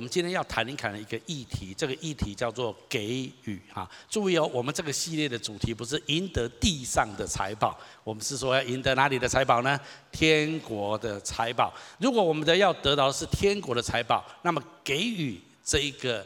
[0.00, 3.90] 我们今天要谈一谈的一个议题，这个议题叫做给予哈。
[4.08, 9.80] 注意哦，我们这个系列的主题不是赢得地上的财宝，我们是说要赢得哪里的财宝呢？
[10.12, 11.74] 天国的财宝。
[11.98, 16.24] 如果我们的要得到的是天国的财宝，那么给予这一个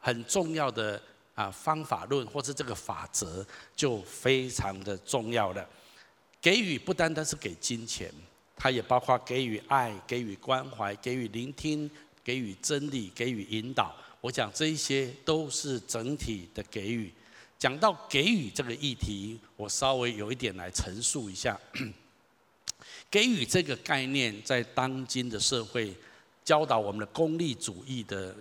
[0.00, 1.00] 很重要的
[1.36, 3.46] 啊方法论，或是这个法则
[3.76, 5.64] 就非常的重要了。
[6.40, 8.12] 给予不单单是给金钱，
[8.56, 11.88] 它也包括给予爱、给予关怀、给予聆听。
[12.24, 17.12] 给予真理，给予引导，我想这一些都是整体的给予。
[17.58, 21.58] 讲到给予这个议题，我稍微有一点来陈述一下。
[23.10, 25.94] 给予这个概念，在当今的社会
[26.44, 28.34] 教导我们的功利主义的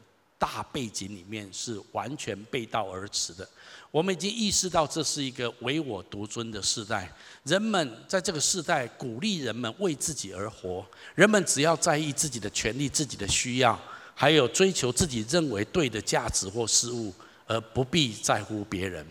[0.44, 3.48] 大背景里面，是完全背道而驰的。
[3.92, 7.10] 我们已经意识到，这是一个唯我独尊的时代。
[7.44, 10.86] 人们在这个时代鼓励人们为自己而活，
[11.16, 13.80] 人们只要在意自己的权利、自己的需要，
[14.14, 17.14] 还有追求自己认为对的价值或事物，
[17.48, 19.08] 而不必在乎别人。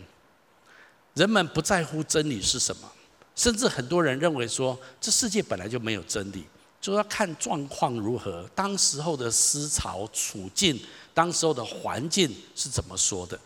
[1.15, 2.93] 人们不在乎真理是什么，
[3.35, 6.45] 甚至很多人认为说，这世界本来就没有真理，
[6.81, 10.79] 就要看状况如何，当时候的思潮处境，
[11.15, 13.39] 当时候的环境是怎么说的。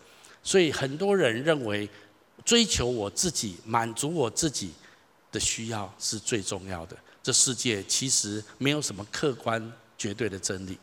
[0.43, 1.89] 所以很多人认为，
[2.45, 4.71] 追求我自己、满足我自己
[5.31, 6.95] 的需要是最重要的。
[7.21, 10.77] 这世界其实没有什么客观绝对的真理。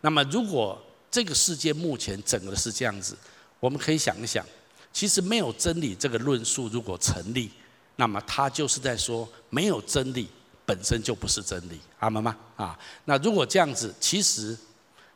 [0.00, 3.14] 那么，如果这个世界目前整个是这样子，
[3.60, 4.44] 我们可以想一想，
[4.92, 7.50] 其实没有真理这个论述如果成立，
[7.96, 10.26] 那么它就是在说，没有真理
[10.64, 11.78] 本身就不是真理。
[11.98, 12.34] 阿们吗？
[12.56, 14.56] 啊，那如果这样子，其实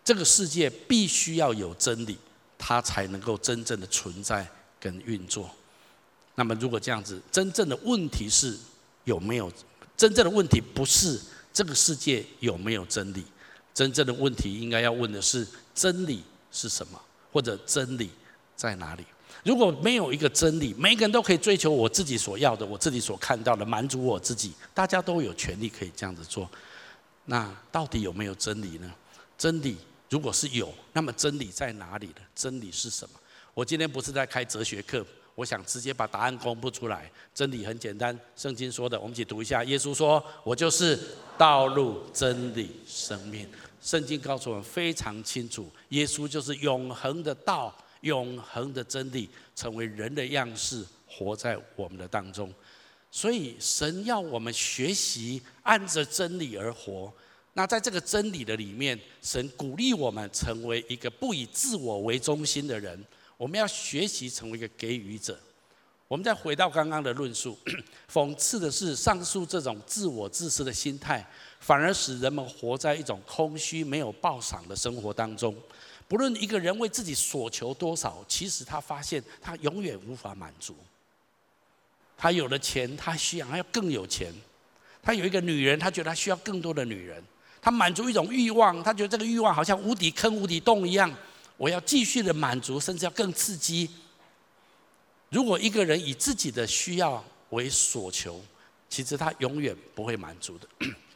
[0.07, 2.17] 这个世界必须要有真理。
[2.59, 4.45] 它才能够真正的存在
[4.81, 5.49] 跟运作。
[6.37, 8.57] 那么，如果这样子，真正的问题是
[9.05, 9.53] 有没有？
[9.95, 11.21] 真正的问题不是
[11.53, 13.23] 这个世界有没有真理，
[13.75, 16.99] 真正的问题应该要问的是真理是什么，
[17.31, 18.11] 或者真理
[18.57, 19.05] 在哪里？
[19.45, 26.51] 如果没有一个真理，每个人都可以追求我自己所要的，我自己所看到的，满足我自己，大家都有权利可以这样子做。
[27.27, 28.91] 那到底有没有真理呢？
[29.37, 29.77] 真理？
[30.09, 32.17] 如果是有，那么真理在哪里呢？
[32.35, 33.19] 真理是什么？
[33.55, 37.11] 我今天不是在开哲学课，我想直接把答案公布出来。
[37.35, 39.65] 真理很简单，圣经说的，我们一起读一下。
[39.65, 40.99] 耶稣说：“我就是
[41.37, 43.49] 道路、真理、生命。”
[43.83, 52.53] 圣经告诉我们非常清楚，耶稣就是永恒的道、永恒的真理，成为人的样式，活在我们的当中。
[53.11, 57.13] 所以，神要我们学习按着真理而活。
[57.59, 63.03] 那在这个真理的里面，神鼓励我们成为一个不以自我为中心的人。
[63.39, 65.41] 我们要学习成为一个给予者。
[66.07, 67.59] 我们再回到刚刚的论述，
[68.13, 71.27] 讽刺的是，上述这种自我自私的心态，
[71.59, 75.57] 反而使人们活在一种空虚、没有报赏的生活当中。
[76.07, 80.77] 不论一个人为自己所求多少，其实他发现他永远无法满足。
[82.19, 84.31] 他有了钱，他需要还要更有钱。
[85.03, 87.25] 他有一个女人，他觉得他需要更多的女人。
[87.67, 91.13] 他满足一种欲望，他觉得这个欲望好像无底坑、无底洞一样，
[91.57, 93.91] 我要继续的满足，甚至要更刺激。
[95.31, 98.41] 如果一个人以自己的需要为所求，
[98.89, 100.69] 其实他永远不会满足的。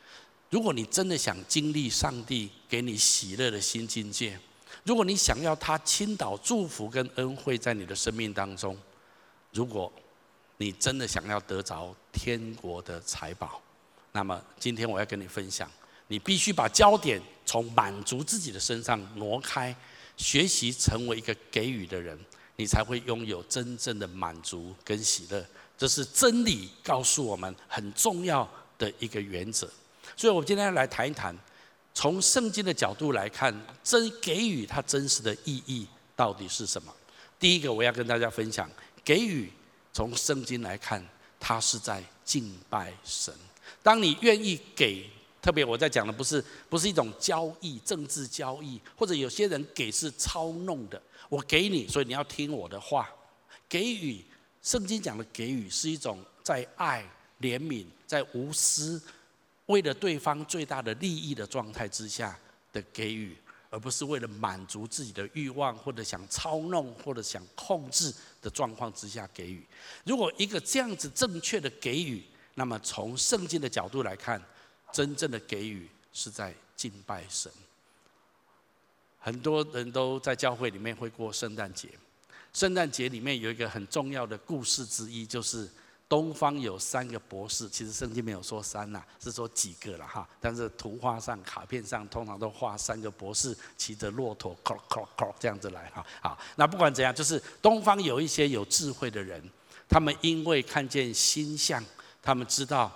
[0.51, 4.37] 如果你真的想经历上帝给你喜乐的新境界，
[4.83, 8.77] 如果你想要他倾倒祝福跟恩惠在你的生命当中，
[9.53, 9.93] 如果
[10.57, 13.63] 你真的想要得着天国的财宝，
[14.11, 15.71] 那么今天我要跟你分享。
[16.11, 19.73] 你必须把焦点从满足自己的身上挪开，
[20.17, 22.19] 学习成为一个给予的人，
[22.57, 25.47] 你才会拥有真正的满足跟喜乐。
[25.79, 29.71] 这是真理告诉我们很重要的一个原则。
[30.17, 31.33] 所以，我们今天来谈一谈，
[31.95, 33.55] 从圣经的角度来看，
[33.85, 36.93] 真给予它真实的意义到底是什么？
[37.39, 38.69] 第一个，我要跟大家分享，
[39.05, 39.49] 给予
[39.93, 41.07] 从圣经来看，
[41.39, 43.33] 它是在敬拜神。
[43.81, 45.09] 当你愿意给。
[45.43, 51.01] 特别我在讲的不是不是一种交易，政治交易，或者有些人给是操弄的。
[51.29, 53.09] 我给你，所以你要听我的话。
[53.69, 54.23] 给予，
[54.63, 57.09] 圣经讲的给予是一种在爱、
[57.41, 59.01] 怜悯、在无私，
[59.67, 62.37] 为了对方最大的利益的状态之下
[62.73, 63.37] 的给予，
[63.71, 68.13] 而不是为了满足自己的欲望，或者想操弄，或者想控制
[68.43, 69.65] 的状况之下给予。
[70.05, 72.23] 如果一个这样子正确的给予，
[72.57, 74.43] 那么从圣经的角度来看。
[74.93, 77.51] 真正的给予是在敬拜神。
[79.19, 81.89] 很多人都在教会里面会过圣诞节，
[82.53, 85.69] 圣诞节里面有一个很重要的故事之一，就是
[86.09, 90.27] 东方有三个博士，其实圣经没有说三呐，是说几个了哈。
[90.41, 96.05] 但是图画上、卡片上通常都画三个博士骑着骆驼，咯咯咯这样子来哈。
[96.23, 99.41] 好， 那不管怎样，就是东方有一些有智慧的人，
[99.89, 101.85] 他们因为看见星象，
[102.23, 102.91] 他们知道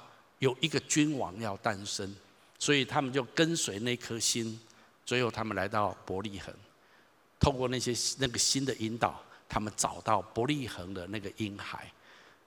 [0.44, 2.14] 有一个君王要诞生，
[2.58, 4.60] 所以他们就跟随那颗星，
[5.06, 6.54] 最后他们来到伯利恒，
[7.40, 9.18] 透过那些那个新的引导，
[9.48, 11.90] 他们找到伯利恒的那个婴孩。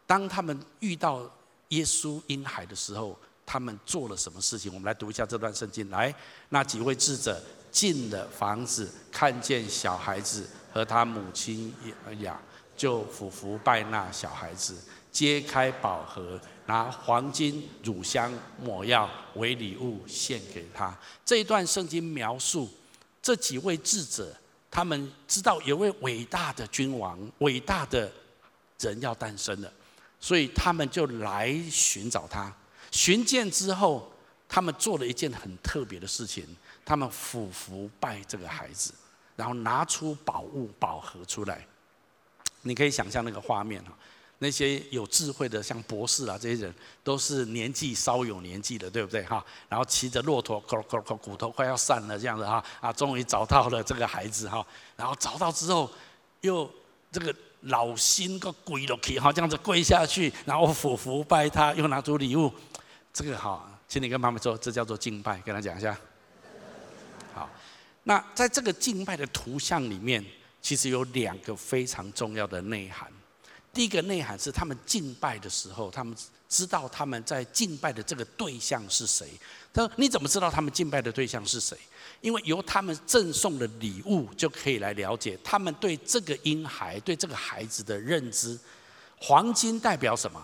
[0.05, 1.27] 当他们遇到
[1.69, 3.17] 耶稣婴孩的时候，
[3.47, 4.71] 他们做了什么事情？
[4.71, 5.89] 我们来读一下这段圣经。
[5.89, 6.13] 来，
[6.49, 7.41] 那几位智者
[7.71, 11.73] 进了房子，看见小孩子和他母亲
[12.19, 12.39] 亚，
[12.75, 14.77] 就俯伏拜那小孩子，
[15.11, 18.31] 揭开宝盒，拿黄金、乳香、
[18.62, 20.96] 抹药为礼物献给他。
[21.25, 22.69] 这一段圣经描述
[23.22, 24.34] 这几位智者，
[24.69, 28.12] 他们知道有位伟大的君王、伟大的
[28.80, 29.74] 人要诞生了。
[30.19, 32.52] 所以他们就来寻找他，
[32.92, 34.12] 寻见之后，
[34.50, 36.44] 他们做了一件很特别的事情，
[36.84, 38.92] 他们俯伏拜这个孩子，
[39.36, 41.66] 然后拿出宝物宝盒出来。
[42.64, 43.96] 你可以想象那个画面哈，
[44.39, 49.44] 那些有智慧的像博士啊这些人，都是年纪稍有年纪的，对不对哈？
[49.69, 55.89] 然后骑着骆驼，骨头快要散了这样子哈啊，终于找到了这个孩子哈，然后找到之后，
[56.42, 56.69] 又
[57.12, 57.34] 这个。
[57.62, 62.54] 老心个跪落去，哈，这样子跪下去，然后俯伏拜他，又拿出礼物，
[63.12, 65.98] 这个哈，请你跟妈妈说，这叫做敬拜，跟他讲一下。
[67.33, 67.50] 好，
[68.04, 70.24] 那在这个敬拜的图像里面，
[70.62, 73.12] 其实有两个非常重要的内涵。
[73.77, 76.18] 第一个内涵是他们敬拜的时候，他们
[76.50, 79.29] 知道他们在敬拜的这个对象是谁。
[79.71, 81.77] 他说：“你怎么知道他们敬拜的对象是谁？”
[82.21, 88.57] 因为由他们赠送的礼物就可以来了解他们对这个婴孩、对这个孩子的认知。
[89.19, 90.44] 黄金代表什么？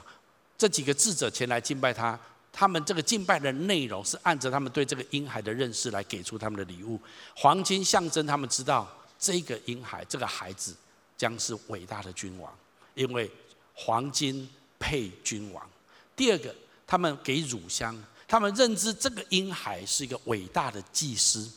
[0.56, 2.20] 这几个智者前来敬拜他，
[2.52, 7.00] 他们这个敬拜的内容是按照他们对这个婴孩的认识来给出他们的礼物。
[7.36, 8.88] 黄金象征他们知道
[9.18, 10.76] 这个婴孩、这个孩子
[11.18, 12.54] 将是伟大的君王，
[12.96, 13.30] 因为
[13.74, 14.48] 黄金
[14.80, 15.70] 配君王。
[16.16, 16.54] 第二个，
[16.86, 21.52] 他们给乳香，他们认知这个婴孩是一个伟大的祭司。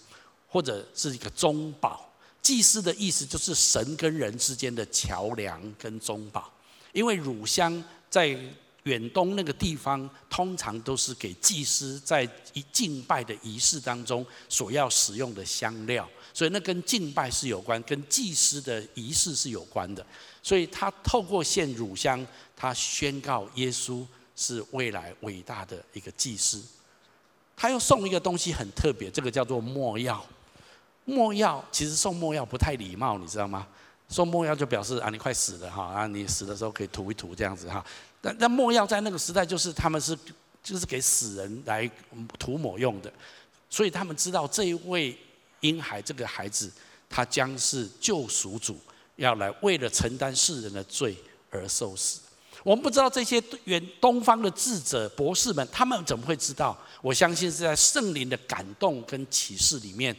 [0.49, 2.09] 或者是一个中保，
[2.41, 6.50] 祭司的意思就是神跟人之间的桥梁跟中保。
[6.93, 8.29] 因为乳香在
[8.85, 20.06] 远东那个地方，通常都是给祭司在一敬拜的仪式当中所要使用的香料，所以那跟敬拜是有关，跟祭司的仪式是有关的。
[20.46, 24.06] 所以他透过献乳香，他宣告耶稣
[24.37, 26.62] 是未来伟大的一个祭司。
[27.56, 30.25] 他又送一个东西很特别，这个叫做墨药。
[31.04, 33.66] 墨药其实送墨药不太礼貌，你知道吗？
[34.08, 37.84] 送墨药就表示啊，你快死了哈啊，你死的时候可以涂一涂这样子哈。
[38.20, 40.16] 但但墨药在那个时代就是他们是
[40.62, 41.90] 就是给死人来
[42.38, 43.12] 涂抹用的，
[43.69, 45.19] 所以他们知道这一位
[45.58, 46.70] 婴孩这个孩子
[47.10, 48.78] 他将是救赎主，
[49.17, 51.17] 要来为了承担世人的罪
[51.51, 52.21] 而受死。
[52.63, 56.77] 我们不知道这些远东方的智者博士们他们怎么会知道？
[57.03, 60.17] 我相信是在圣灵的感动跟启示里面。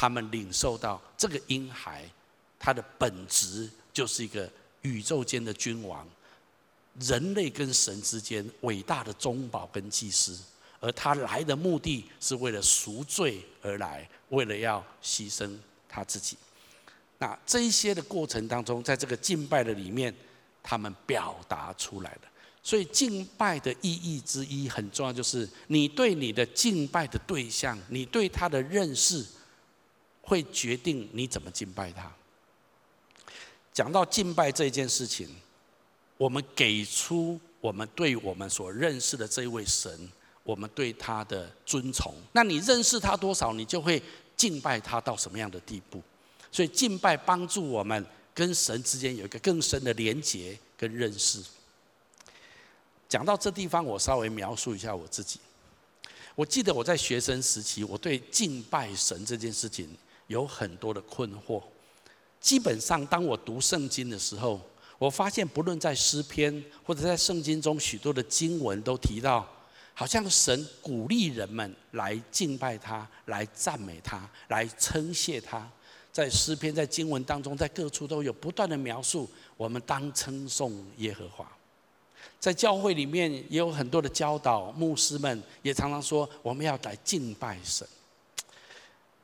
[0.00, 2.08] 他们领受到这个婴孩，
[2.56, 4.48] 他的本质就是一个
[4.82, 6.06] 宇宙间的君王，
[7.00, 10.38] 人类跟神之间伟大的中保跟祭司，
[10.78, 15.58] 而他来的目的是为了赎罪而来，为了要牺牲
[15.88, 16.36] 他自己。
[17.18, 20.14] 那这一些的过程当中，在这个敬拜的里面，
[20.62, 22.28] 他们表达出来的。
[22.62, 29.24] 所以敬拜的意义之一很重要，就是你对你的敬拜的对象，你对他的认识。
[30.20, 32.12] 会决定你怎么敬拜他。
[33.72, 35.26] 讲到敬拜这件事情，
[36.18, 39.90] 我们给出我们对我们所认识的这位神，
[40.42, 42.12] 我们对他的尊崇。
[42.32, 44.02] 那你认识他多少，你就会
[44.36, 46.02] 敬拜他到什么样的地步。
[46.50, 51.42] 所以敬拜帮助我们跟神之间有一个更深的连结跟认识。
[53.08, 55.40] 讲到这地方，我稍微描述一下我自己。
[56.34, 59.88] 我记得我在学生时期，我对敬拜神这件事情。
[60.28, 61.62] 有很多的困惑。
[62.38, 64.60] 基本上，当我读圣经的时候，
[64.98, 69.50] 我发现不论在诗篇或者在圣经中许多的经文都提到，
[69.94, 75.66] 好像神鼓励人们来敬拜他，来赞美他，来称谢他。
[76.18, 81.48] 在诗篇、在经文当中，在各处都有不断的描述，我们当称颂耶和华。
[82.40, 87.86] 在教会里面也有很多的教导，牧师们也常常说，我们要来敬拜神。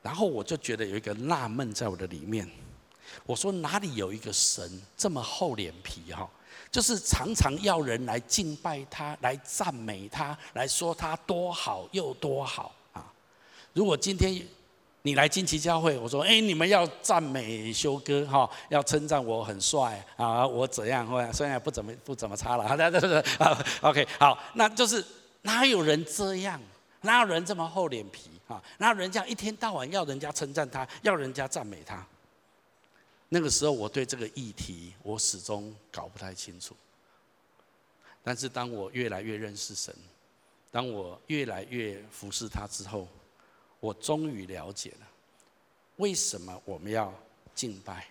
[0.01, 2.49] 然后我就觉得有一个纳闷在我的里面，
[3.25, 6.25] 我说哪里有一个神这么厚脸皮哈？
[6.71, 13.11] 就是常常要人来敬拜他，来赞美他，来说他多好又多好啊！
[13.73, 14.41] 如果今天
[15.05, 21.07] 你来金旗教会，我说哎，你们要赞美修哥哈，要称赞我很帅啊，我怎样？
[21.31, 23.23] 虽然不怎么不怎么差了， 好的，对对对
[23.81, 25.05] ，OK，好，那就是
[25.43, 26.59] 哪有人这样？
[27.01, 28.59] 哪有人这么厚脸皮啊？
[28.79, 32.03] 哪有人这样一天到晚要人家称赞他，要人家赞美他？
[33.29, 36.75] 那个时候，我对这个议题，我始终搞不太清楚。
[38.23, 39.95] 但是，当我越来越认识神，
[40.71, 43.07] 当我越来越服侍他之后，
[43.85, 45.07] 我终于了解了
[45.97, 47.13] 为什么我们要
[47.53, 48.07] 敬拜。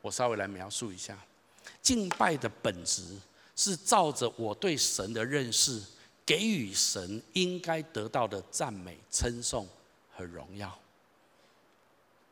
[0.00, 1.16] 我稍微来描述一下，
[1.82, 3.18] 敬拜的本质
[3.54, 5.80] 是照着我对神的认识，
[6.24, 9.68] 给予神应该得到的赞美、称颂
[10.16, 10.76] 和荣耀。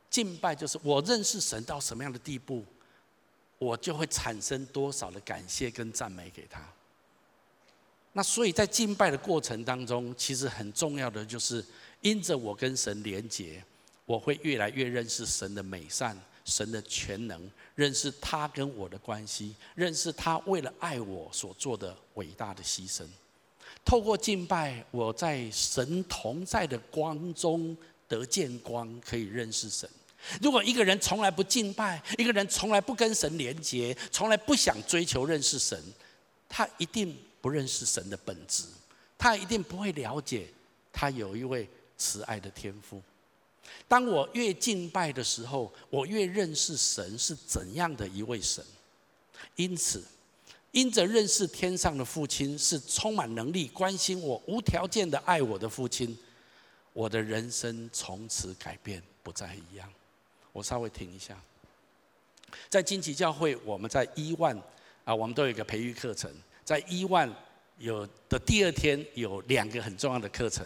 [0.08, 2.64] 敬拜就是我认识神到什么样的地步，
[3.58, 6.60] 我就会产生多少的感谢跟赞美给他。
[8.12, 11.64] 那所以在敬拜的过程当中，其实很重要的就是
[12.00, 13.62] 因着我跟神连结，
[14.07, 23.04] 我会越来越认识神的美善、神的全能，认识他跟我的关系，认识他为了爱我所做的伟大的牺牲。
[23.85, 27.76] 透过敬拜，我在神同在的光中
[28.09, 29.88] 得见光，可以认识神。
[30.42, 35.83] 如果一个人从来不敬拜，一个人从来不跟神连结，从来不想追求认识神，
[36.49, 38.64] 他一定不认识神的本质，
[39.16, 40.49] 他一定不会了解
[40.92, 41.66] 他有一位
[42.00, 43.02] 慈爱的天父。
[43.87, 48.64] 当我越敬拜的时候，我越认识神是怎样的一位神。
[49.57, 50.02] 因此，
[50.73, 56.16] 因着认识天上的父亲是充满能力、关心我、无条件的爱我的父亲，
[56.95, 59.92] 我的人生从此改变，不再一样。
[60.52, 61.37] 我稍微停一下，
[62.69, 64.57] 在金旗教会，我们在一万
[65.04, 66.33] 啊，我们都有一个培育课程。
[66.64, 67.33] 在一万
[67.78, 70.64] 有的第二天，有两个很重要的课程，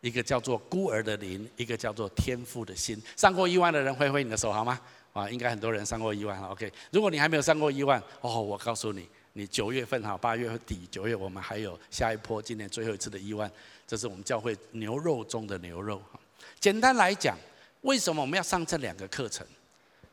[0.00, 3.00] 一个叫做孤儿的灵，一个叫做天父的心。
[3.16, 4.80] 上过一万的人挥挥你的手好吗？
[5.12, 6.40] 啊，应该很多人上过一万。
[6.44, 13.50] OK，如果你还没有上过一万，哦，我告诉你，你九月份哈，八月底九月，我们还有下一波，今年最后一次的一万，
[13.86, 16.00] 这是我们教会牛肉中的牛肉。
[16.58, 17.36] 简单来讲。
[17.82, 19.46] 为什么我们要上这两个课程？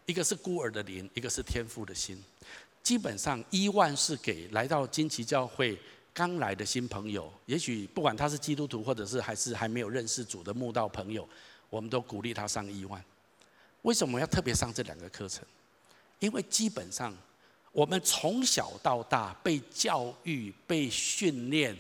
[0.06, 2.18] 一个是孤儿的灵，一个是天父的心。
[2.82, 5.78] 基本上，一万是给来到金旗教会
[6.18, 11.30] 刚来的新朋友，也许不管他是基督徒，或者是还是还没有认识主的慕道朋友，
[11.70, 13.00] 我们都鼓励他上一万。
[13.84, 15.46] 为什么要特别上这两个课程？
[16.18, 17.16] 因为基本上，
[17.72, 21.78] 我们从小到大被教育、被训练，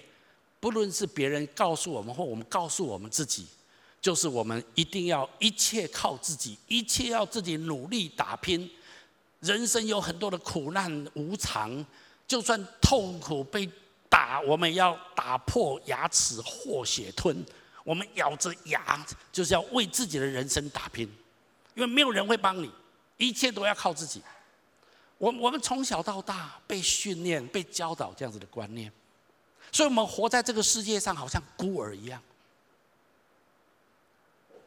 [0.59, 3.47] 不论是别人告诉我们，或我们告诉我们自己。
[3.99, 8.69] 就是我们一定要一切靠自己，一切要自己努力打拼。
[9.39, 11.83] 人生有很多的苦难无常，
[12.27, 13.67] 就算痛苦被
[14.27, 17.45] 打，我们要打破牙齿或血吞。
[17.85, 21.07] 我们咬着牙，就是要为自己的人生打拼，
[21.73, 22.69] 因为没有人会帮你，
[23.15, 24.21] 一切都要靠自己。
[25.17, 28.91] 我我们从小到大被训练、被教导这样子的观念，
[29.71, 32.21] 所以我们活在这个世界上，好像孤儿一样。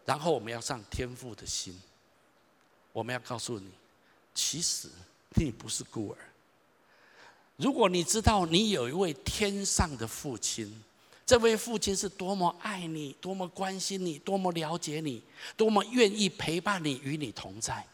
[0.07, 1.79] 然后我们要上天父的心，
[2.95, 3.71] 我们要告诉你，
[4.35, 4.89] 其实
[5.35, 6.30] 你不是孤儿。
[7.61, 10.83] 如果你知道你有一位天上的父亲，
[11.27, 15.23] 这位父亲是多么爱你，多么关心你，多么了解你，
[15.57, 17.87] 多么愿意陪伴你，与你同在，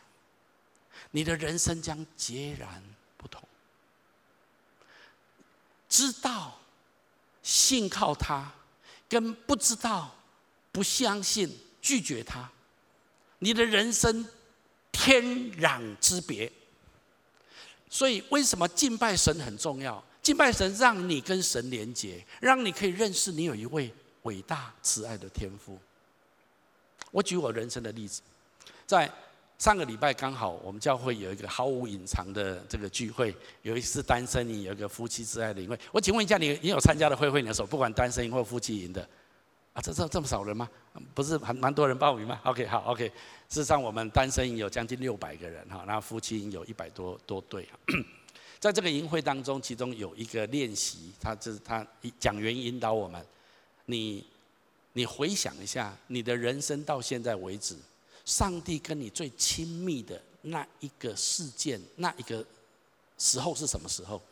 [1.10, 2.82] 你的人生将截然
[3.16, 3.42] 不同。
[5.88, 6.58] 知道
[7.42, 8.52] 信靠他，
[9.08, 10.14] 跟不知道
[10.70, 11.50] 不相信。
[11.82, 12.50] 拒绝他，
[13.38, 14.26] 你的人生
[14.90, 16.50] 天壤之别。
[17.88, 20.02] 所以，为什么敬拜神很重要？
[20.22, 25.78] 敬拜神让你跟神连结，让你可以认识你有一位伟大慈爱的天父。
[27.12, 28.20] 我举我人生的例子，
[28.86, 29.10] 在
[29.58, 35.78] 上个礼拜刚好我们教会有一个毫无隐藏的这个聚会，有一次单身营，有一个夫妻之爱的营会。
[35.92, 39.08] 我请问一下你，你有参加的会会你的时候，不管单身营或夫妻营的？
[39.76, 40.66] 啊，这这这么少人吗？
[41.14, 42.40] 不是还蛮多人报名吗？
[42.48, 43.06] OK，好，OK。
[43.50, 47.68] 事实上，我们单身有将近六百个人哈，那夫妻营有一百多多对。
[48.58, 51.86] 在这个营会当中，其中有一个练习，他就是他
[52.18, 53.22] 讲员引导我们，
[53.84, 54.26] 你
[54.94, 57.76] 你回想一下，你的人生到现在为止，
[58.24, 62.42] 上帝跟你最亲密的那一个事件，那一个
[63.18, 64.22] 时候是什么时候？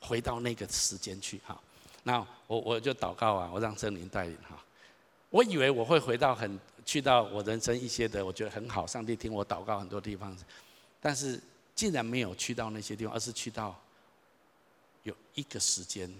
[0.00, 1.60] 回到那个时间去哈。
[2.02, 4.62] 那我我就祷告啊，我让圣灵带领哈。
[5.28, 8.86] 我以为我会回到很去到我人生一些的，我觉得很好。
[8.86, 10.36] 上帝听我祷告很多地方，
[11.00, 11.40] 但是
[11.74, 13.78] 竟然没有去到那些地方，而是去到
[15.02, 16.12] 有一个时间，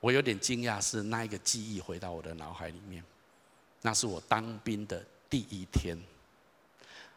[0.00, 3.02] 我有点惊讶，是那一个记忆回到我的脑海里面，
[3.82, 5.96] 那是我当兵的第一天。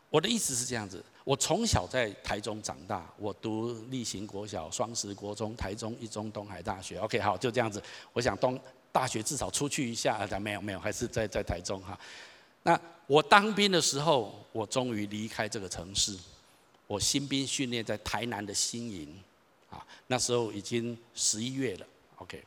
[0.09, 6.97] 我的意思是这样子，我从小在台中长大，我读立行国小、双十国中、台中一中、东海大学。
[6.97, 7.81] OK，好，就这样子。
[8.11, 8.59] 我想东
[8.91, 11.99] 大学至少出去一下，啊，没有没有，还是在在台中哈。
[12.63, 16.17] 那我当兵的时候，我终于离开这个城市。
[16.87, 19.15] 我新兵训练在台南的新营，
[19.69, 21.85] 啊，那时候已经十一月了。
[22.15, 22.43] OK，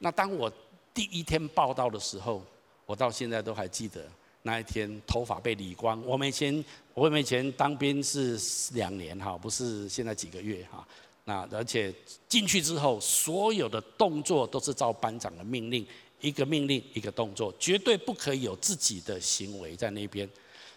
[0.00, 0.52] 那当我
[0.92, 2.42] 第一天报到的时候，
[2.84, 4.06] 我到现在都还记得。
[4.42, 8.40] 那一天头发被理光，我们以前我们以前当兵是
[8.72, 10.86] 两年哈，不是现在几个月哈。
[11.24, 11.94] 那而且
[12.28, 15.86] 进去之后，所有的动作都是照班长的命令，
[16.20, 20.28] 一个命令一个动作，绝对不可以有自己的行为在那边。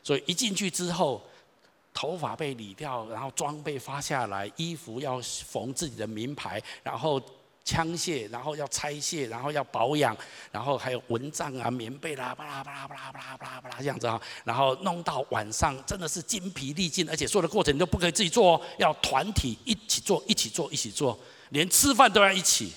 [0.03, 1.22] 所以一进去之后，
[1.93, 7.22] 头发被理掉，然后装备发下来，衣服要缝自己的名牌，然后。
[7.63, 10.15] 枪械，然后要拆卸，然后要保养，
[10.51, 21.17] 然后还有蚊帐啊、棉被啦，巴拉巴拉巴拉巴拉巴拉巴拉这样子啊，然后弄到晚上真的是精疲力尽，而且所有的过程你都不可以自己做哦，要团体一起做，一起做，一起做，
[21.50, 22.74] 连吃饭都要一起，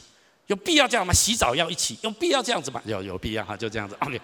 [0.46, 1.12] 有必要这样吗？
[1.12, 2.80] 洗澡要一起，有必要这样子吗？
[2.84, 3.96] 有有必要哈，就这样子。
[4.00, 4.20] OK，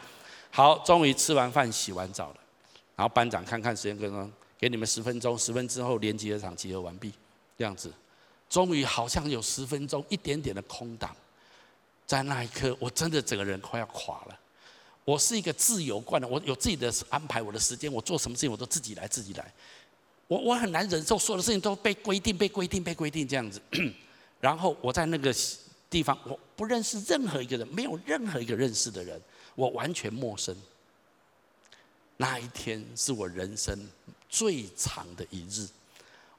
[0.50, 2.36] 好，终于吃完饭、洗完澡了，
[2.94, 7.12] 然后班长看看时间，跟说给你们十分钟，十分之后连集合场集合完毕，
[7.58, 7.92] 这样子。
[8.52, 11.16] 终于好像有十分钟一点点的空档，
[12.06, 14.38] 在那一刻，我真的整个人快要垮了。
[15.06, 19.52] 我是一个自由惯的，我有自己的安排，我的时间，我做什么事情我都自己来，自己来。
[20.28, 23.58] 我我很难忍受所有的事情都被规定、被规定、被规定这样子。
[24.38, 25.34] 然后我在那个
[25.88, 29.18] 地方，我不认识任何一个人，没有任何一个认识的人，
[29.54, 30.54] 我完全陌生。
[32.18, 33.74] 那一天是我人生
[34.28, 35.66] 最长的一日。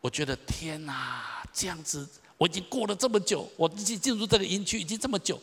[0.03, 2.05] 我觉得天哪，这样子
[2.37, 5.39] 我已经过了这么久，我已经进入这个营区已经这么久，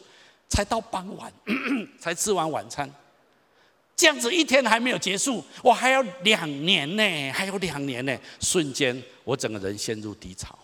[0.51, 1.33] 才到傍晚
[1.99, 2.93] 才吃完晚餐，
[3.97, 8.15] 这样子一天还没有结束，我还要两年呢，还有两年呢。
[8.39, 10.59] 瞬间我整个人陷入低潮，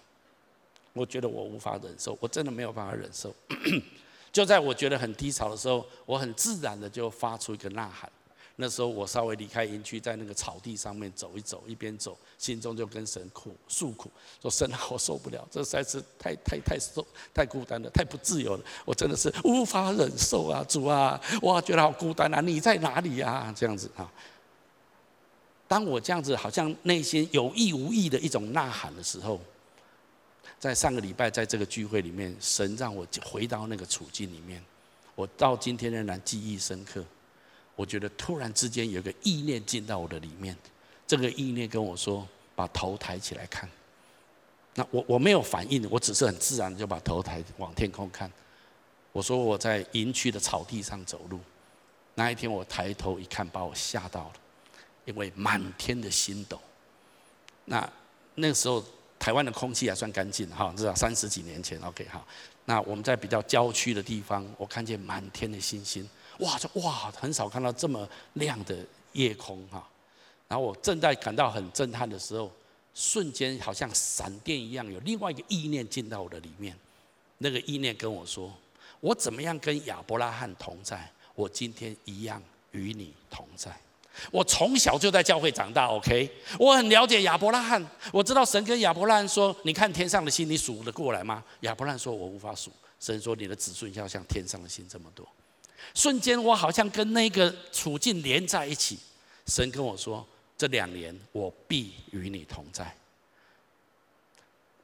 [0.93, 3.35] 我觉得我无法忍受，我真的没有办法忍受。
[4.31, 8.13] 就在我觉得很低潮的时候，我很自然的就发出一个呐喊。
[8.59, 23.53] 那时候我稍微离开营区，在那个草地上面走一走，一边走，心中就跟神苦诉苦，说神啊，我受不了，这实在是太太太受太孤单了，太不自由了，我真的是无法忍受啊，主啊，我觉得好孤单啊，你在哪里啊？
[23.55, 24.11] 这样子啊，
[25.69, 29.39] 当我这样子好像内心有意无意的一种呐喊的时候，
[30.59, 34.65] 在上个礼拜在这个聚会里面，神让我回到那个处境里面，
[35.15, 37.05] 我到今天仍然记忆深刻。
[37.77, 40.57] 我觉得突然之间有个意念进到我的里面，
[41.07, 43.69] 这个意念跟我说：“把头抬起来看。”
[44.75, 48.31] 那我我没有反应，我只是很自然就把头抬往天空看。
[49.13, 51.39] 我说我在营区的草地上走路，
[52.15, 54.33] 那一天我抬头一看，把我吓到了，
[55.05, 56.61] 因为满天的星斗。
[57.65, 57.91] 那
[58.35, 58.85] 那个时候
[59.19, 62.23] 台湾的空气还算干净哈，至少三十几年前 OK 哈。
[62.67, 66.09] 那我们在比较郊区的地方，我看见满天的星星。
[66.39, 68.77] 哇，这哇，很少看到这么亮的
[69.13, 69.87] 夜空哈。
[70.49, 72.51] 然后我正在感到很震撼的时候，
[72.95, 76.77] 瞬间好像闪电一样，有另外一个意念进到我的里面。
[77.39, 78.51] 那个意念跟我说
[79.01, 81.11] ：“我怎么样跟亚伯拉罕同在？
[81.35, 83.77] 我今天一样与你同在。”
[84.33, 87.87] 我从小就在教会长大，OK，我很了解亚伯拉罕。
[88.11, 95.29] 我知道神跟亚伯拉罕说：“你看天上的星，你数得过来吗？”亚伯拉罕说：“我无法数。”神说：“你的子孙要像天上的星这么多。”
[95.95, 98.99] 瞬间，我好像跟那个处境连在一起。
[99.47, 100.27] 神跟我说
[100.59, 102.97] ：“这两年我必与你同在。”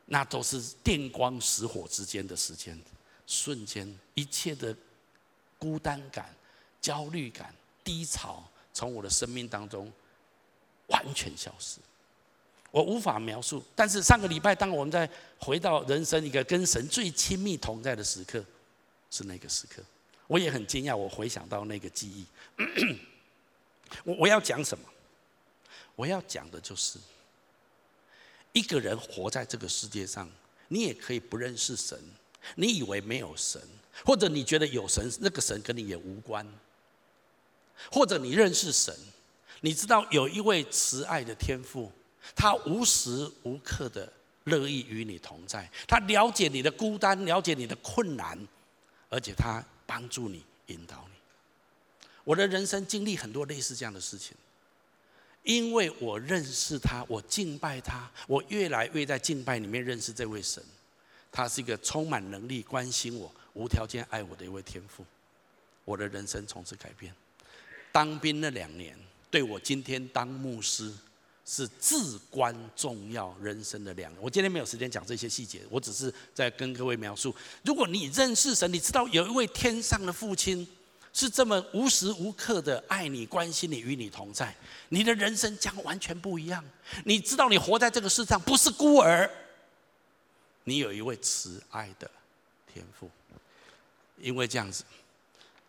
[0.07, 2.79] 那都是电光石火之间的时间，
[3.27, 4.77] 瞬间一切的
[5.59, 6.35] 孤单感、
[6.81, 8.43] 焦虑感、低潮，
[8.75, 9.91] 从我的生命当中
[10.89, 11.79] 完全消失。
[12.71, 13.63] 我无法描述。
[13.75, 18.45] 但是上个礼拜，当我们在回到人生一个跟神最亲密同在的时刻，
[19.11, 19.83] 是那个时刻。
[20.27, 22.27] 我也很惊讶，我回想到那个记忆。
[24.05, 24.85] 我我要讲什么？
[25.95, 26.99] 我要讲的就是，
[28.53, 30.27] 一个人活在这个世界上，
[30.69, 31.99] 你也可以不认识神，
[32.55, 33.61] 你以为没有神，
[34.03, 36.47] 或者你觉得有神，那个神跟你也无关，
[37.91, 38.97] 或者你认识神，
[39.61, 41.93] 你知道有一位慈爱的天父，
[42.35, 44.11] 他无时无刻的
[44.45, 48.39] 乐意与你同在，他了解你的孤单，了解你的困难，
[49.11, 49.63] 而且他。
[49.87, 51.17] 帮助你，引导你。
[52.25, 54.37] 我的人生经历很多类似这样的事情。
[55.43, 60.63] 因为我认识他，我敬拜他，我越来越在敬拜里面认识这位神。
[61.33, 65.05] 他是一个充满能力、关心我、无条件爱我的一位天父。
[65.85, 67.13] 我的人生从此改变。
[67.91, 68.97] 当兵那两年，
[69.33, 70.93] 对我今天当牧师
[71.45, 71.97] 是至
[72.31, 74.23] 关重要人生的两年。
[74.23, 80.67] 我今天没有时间讲这些细节，我只是在跟各位描述：如果你认识神，你知道有一位天上的父亲。
[81.15, 84.57] 是这么无时无刻的爱你、关心你、与你同在，
[84.89, 86.65] 你的人生将完全不一样。
[87.05, 89.31] 你知道，你活在这个世上不是孤儿，
[90.65, 92.11] 你有一位慈爱的
[92.73, 93.11] 天父。
[94.17, 94.85] 因为这样子，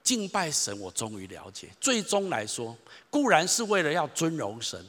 [0.01, 1.67] 敬拜神，我终于了解。
[1.81, 2.77] 最终来说，
[3.09, 4.81] 固然是为了要尊荣神，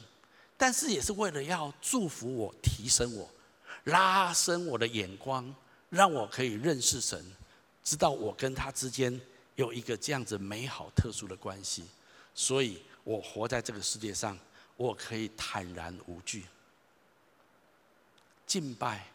[0.57, 3.29] 但是也是为了要祝福我、提升我、
[3.85, 5.53] 拉伸我的眼光，
[5.89, 7.23] 让我可以认识神，
[7.83, 9.19] 知道我跟他之间。
[9.55, 11.85] 有一个这样子美好特殊的关系，
[12.33, 14.37] 所以我活在这个世界上，
[14.75, 16.43] 我可以坦然无惧，
[18.45, 19.07] 敬拜，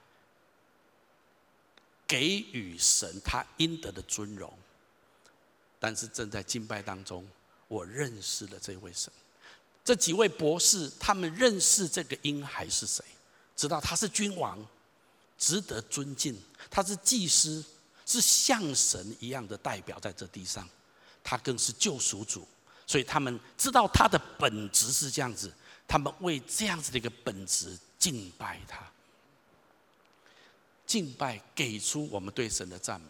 [2.06, 4.50] 给予神他应得的尊荣。
[5.78, 7.28] 但是正在敬拜当中，
[7.68, 9.12] 我认识了这位神。
[9.90, 13.04] 这几位博士，他们认识这个婴孩是谁，
[13.56, 14.56] 知道他是君王，
[15.36, 17.64] 值得尊敬，他是祭司。
[18.06, 20.68] 是像神一样的代表在这地上，
[21.22, 22.46] 他更是救赎主，
[22.84, 25.52] 所以他们知道他的本质是这样子，
[25.88, 28.80] 他们为这样子的一个本质敬拜他，
[30.86, 33.08] 敬拜给出我们对神的赞美。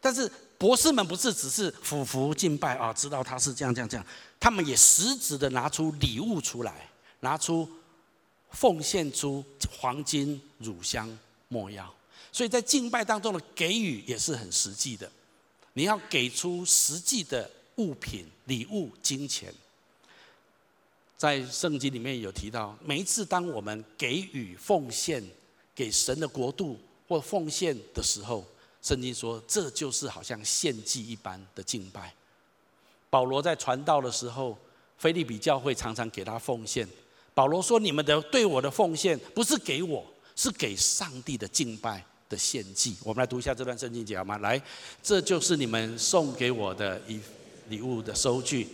[0.00, 4.04] 但是博士们不是只是俯伏敬拜啊，知道他是这样这样这样，
[4.40, 6.90] 他们也实质的拿出礼物出来，
[7.20, 7.68] 拿出
[8.50, 11.16] 奉献出黄金、乳香、
[11.46, 11.94] 没药。
[12.32, 15.10] 所以在敬拜当中的给予也是很实际的，
[15.74, 19.54] 你要给出实际的物品、礼物、金钱。
[21.16, 25.24] 在圣经里面有提到，每一次当我们给予奉献
[25.74, 28.44] 给神的国度或奉献的时候，
[28.88, 32.14] 圣经说这就是好像献祭一般的敬拜。
[33.10, 34.56] 保罗在传道的时候，
[34.96, 36.88] 腓利比教会常常给他奉献。
[37.34, 40.02] 保罗说：“你们的对我的奉献不是给我，
[40.34, 44.36] 是给上帝的敬拜。”的献祭，我们来读一下这段圣经节好吗？
[44.38, 44.60] 来，
[45.02, 47.18] 这就是你们送给我的一
[47.68, 48.68] 礼物的收据。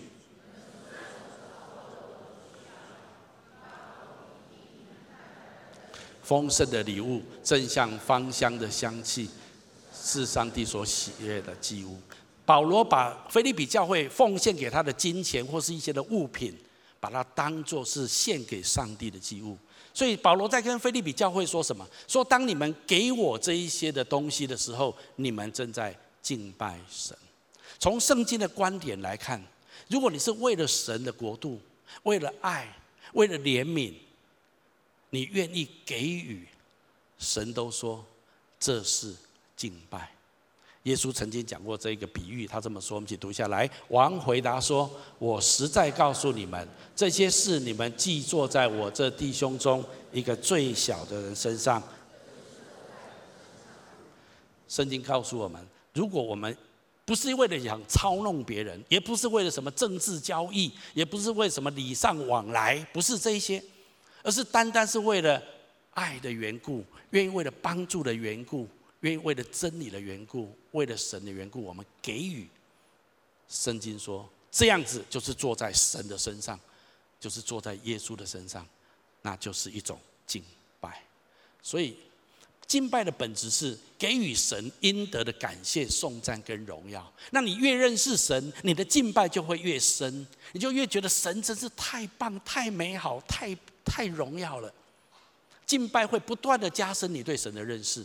[6.24, 9.30] 丰盛的礼物，正像芳香的香气，
[10.04, 11.98] 是上帝所喜悦的祭物。
[12.44, 16.54] 保罗把腓利比教会奉献给他的金钱或是一些的物品，
[17.00, 19.56] 把它当作是献给上帝的祭物。
[19.94, 21.88] 所以保罗在跟腓利比教会说什么？
[22.06, 27.16] 说当你们给我这一些的东西的时候，你们正在敬拜神。
[27.78, 29.42] 从圣经的观点来看，
[29.88, 31.58] 如果你是为了神的国度，
[32.02, 32.68] 为了爱，
[33.14, 33.94] 为了怜悯，
[35.10, 36.46] 你愿意给予，
[37.18, 38.04] 神都说
[38.58, 39.14] 这是
[39.56, 40.10] 敬拜。
[40.84, 43.68] 耶稣曾经讲过这个比喻，他这么说，我们一起读下来。
[43.88, 51.82] 王回答说：“我实在告诉你们，这些事你们既做在我这弟兄中一个最小的人身上。”
[54.68, 56.54] 圣经告诉我们，如果我们
[57.06, 63.62] 不是为了想操弄别人，也不是为了什么政治交易，也不是为什么礼尚往来，不是这一些，
[64.22, 65.42] 而是单单是为了
[65.92, 68.68] 爱的缘故，愿意为了帮助的缘故。
[69.04, 72.48] 愿意为了真理的缘故，为了神的缘故，我们给予。
[73.50, 76.58] 圣经说，这样子就是坐在神的身上，
[77.20, 78.66] 就是坐在耶稣的身上，
[79.20, 80.42] 那就是一种敬
[80.80, 81.02] 拜。
[81.62, 81.94] 所以，
[82.66, 87.12] 敬拜的本质是给予神应得的感谢、颂赞跟荣耀。
[87.30, 94.72] 那你越认识神，你的敬拜就会越深，你就越觉得神真是太棒、太美好、太太荣耀了。
[95.66, 98.02] 敬拜会不断的加深你对神的认识。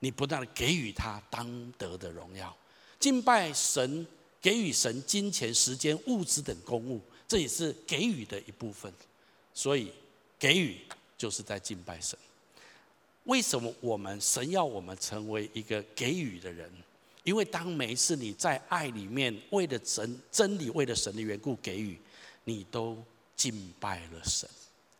[0.00, 2.56] 你不断的给予他当得的荣耀，
[3.00, 4.06] 敬拜神，
[4.40, 8.92] 给予神金钱、时间、物质等公物，这也是给予的一部分。
[9.52, 9.92] 所以，
[10.38, 10.80] 给予
[11.16, 12.16] 就是在敬拜神。
[13.24, 16.70] 为什么我们神要我们成为一个给予的人？
[17.24, 21.98] 因为当每一次你在爱里面，为了神真理，为了神的缘故给予，
[22.44, 22.96] 你都
[23.36, 24.48] 敬拜了神。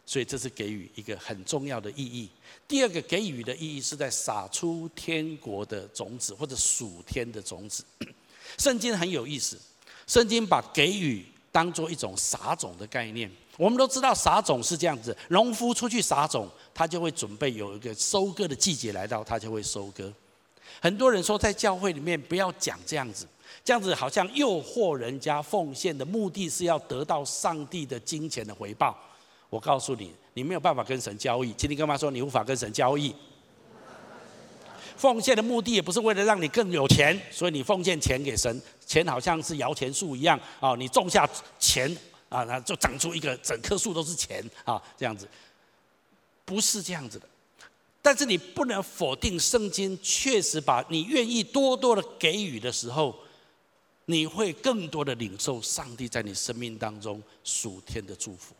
[0.09, 2.31] 所以这是给予一个很重要的意义。
[2.67, 7.85] 第二个给予的意义是在撒出天国的种子，或者属天的种子。
[8.57, 9.59] 圣经很有意思，
[10.07, 13.31] 圣经把给予当做一种撒种的概念。
[13.59, 20.11] 我们都知道撒种是这样子，农夫出去撒种，他就会准备有一个收割的季节来到，他就会收割。
[20.81, 23.29] 很多人说在教会里面不要讲这样子，
[23.63, 28.99] 这样子好像诱惑人家奉献的目的是要得到上帝的金钱的回报。
[29.51, 31.53] 我告诉你，你没有办法跟神交易。
[31.55, 33.15] 请你跟妈说你无法跟神交易？
[34.97, 40.75] 奉献的目的也不是为了让你更有钱，所以你奉献钱给神，钱好像是摇钱树一样啊！
[40.75, 41.97] 你种下钱
[42.29, 45.29] 啊，那就长出一个整棵树都是钱啊，这样子，
[46.45, 47.29] 不是这样子的。
[48.03, 53.15] 但是你不能否定圣经确实把你愿意多多的给予的时候，
[54.07, 58.53] 你会更多的领受上帝在你生命当中属天的祝福。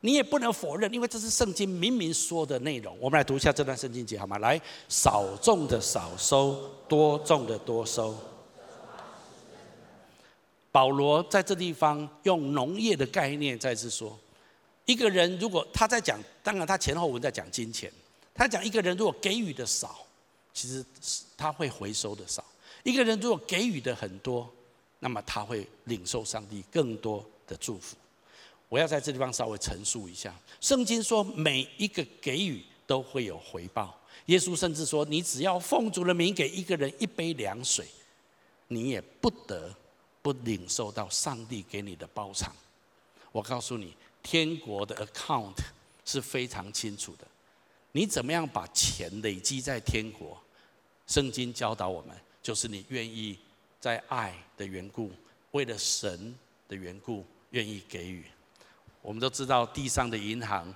[0.00, 2.96] 你也不能否认，因为这是圣经明明说的内容。
[3.00, 4.38] 我们来读一下这段圣经节好吗？
[4.38, 8.14] 来，少种的少收，多种的多收。
[10.70, 14.16] 保罗在这地方用农业的概念再次说：
[14.84, 17.90] 一个人如果他在讲，当然他前后文在讲金钱。
[18.34, 20.06] 他讲一个人如果给予的少，
[20.52, 20.84] 其实
[21.38, 22.42] 他会回收的少；
[22.82, 24.46] 一个人如果给予的很多，
[24.98, 27.96] 那么他会领受上帝更多的祝福。
[28.68, 33.98] 我要在这地方稍微陈述一下，圣经说每一个给予都会有回报。
[34.26, 37.86] 耶稣甚至说，你只要奉主的名给一个人一杯凉水，
[38.68, 39.72] 你也不得
[40.20, 42.52] 不领受到上帝给你的包场。
[43.30, 45.54] 我告诉你，天国的 account
[46.04, 47.26] 是非常清楚的。
[47.92, 50.36] 你怎么样把钱累积在天国？
[51.06, 53.38] 圣经教导我们，就是你愿意
[53.78, 55.12] 在爱的缘故，
[55.52, 56.34] 为了神
[56.68, 58.24] 的缘故，愿意给予。
[59.06, 60.74] 我们都知道，地上的银行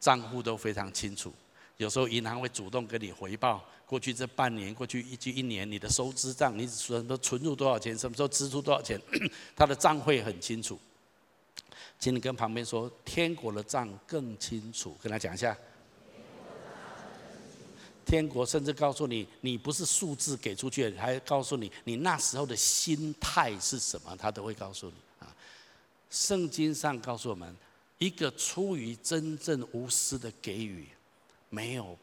[0.00, 1.32] 账户都非常清楚。
[1.76, 9.00] 有时候银行会主动跟你回报，过去这半年、过去一句一年，你的收支账，你什么存入多少钱，什么时候支出多少钱，
[9.54, 10.76] 他的账会很清楚。
[12.00, 15.56] 请你跟旁边说，天国的账更清楚，跟他讲一下。
[18.04, 24.94] 天国甚至告诉你，你不是数字给出去，还告诉你你那时候的心态是什么，他都会告诉你。
[26.10, 27.56] 圣经上告诉我们，
[27.98, 30.88] 一个出于真正无私的给予，
[31.48, 31.96] 没有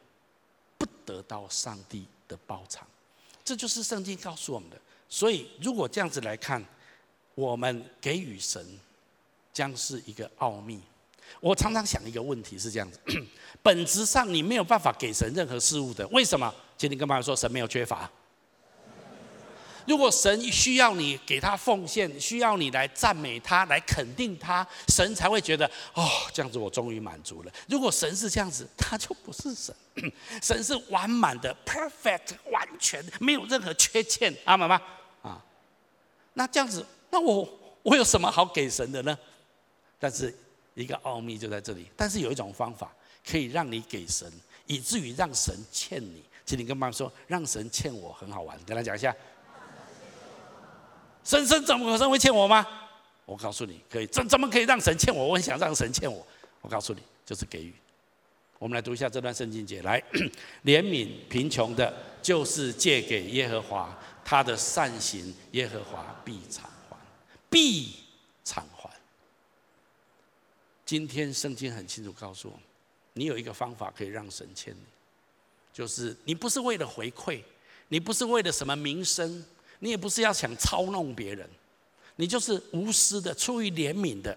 [0.76, 2.86] 不得到上帝的报偿，
[3.44, 4.76] 这就是圣经告诉我们的。
[5.08, 6.64] 所以，如果这样子来看，
[7.34, 8.66] 我们给予神
[9.52, 10.80] 将是一个奥秘。
[11.40, 12.98] 我常常想一个问题是这样子：
[13.62, 16.54] 本质上你没有办法给神任何事物的，为什么？
[16.78, 18.10] 请你跟朋友说，神没有缺乏。
[19.88, 27.52] 如果神需要你给他奉献，需要你来赞美他，来肯定他，神才会觉得哦，这样子我终于满足了。
[27.68, 29.74] 如果神是这样子，他就不是神。
[30.42, 34.80] 神是完满的，perfect，完全没有任何缺陷，阿们吗？
[35.22, 35.42] 啊，
[36.34, 37.48] 那这样子，那我
[37.82, 39.18] 我有什么好给神的呢？
[39.98, 40.32] 但是
[40.74, 41.90] 一个奥秘就在这里。
[41.96, 42.92] 但是有一种方法
[43.28, 44.30] 可以让你给神，
[44.66, 46.22] 以至于让神欠你。
[46.46, 49.14] 请你跟妈妈说，让神欠我很好玩，跟他讲一下。
[51.24, 52.66] 神神怎么可能会欠我吗？
[53.26, 55.28] 我告诉你，可以怎怎么可以让神欠我？
[55.28, 56.26] 我很想让神欠我。
[56.62, 57.74] 我告诉你，就是给予。
[58.58, 60.02] 我们来读一下这段圣经节，来，
[60.64, 66.96] 怜悯贫穷的，就是借给耶和华，他的善行，耶和华必偿还，
[67.50, 67.96] 必
[68.42, 68.90] 偿还。
[70.86, 72.62] 今天圣经很清楚告诉我们，
[73.12, 74.80] 你有一个方法可以让神欠你，
[75.72, 77.42] 就是你不是为了回馈，
[77.88, 79.44] 你不是为了什么名声。
[79.80, 81.48] 你也不是要想操弄别人，
[82.16, 84.36] 你就是无私的，出于怜悯的，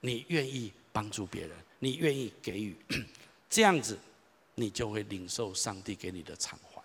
[0.00, 2.76] 你愿意帮助别人，你愿意给予，
[3.50, 3.98] 这样子，
[4.54, 6.80] 你就会领受上帝给你的偿还。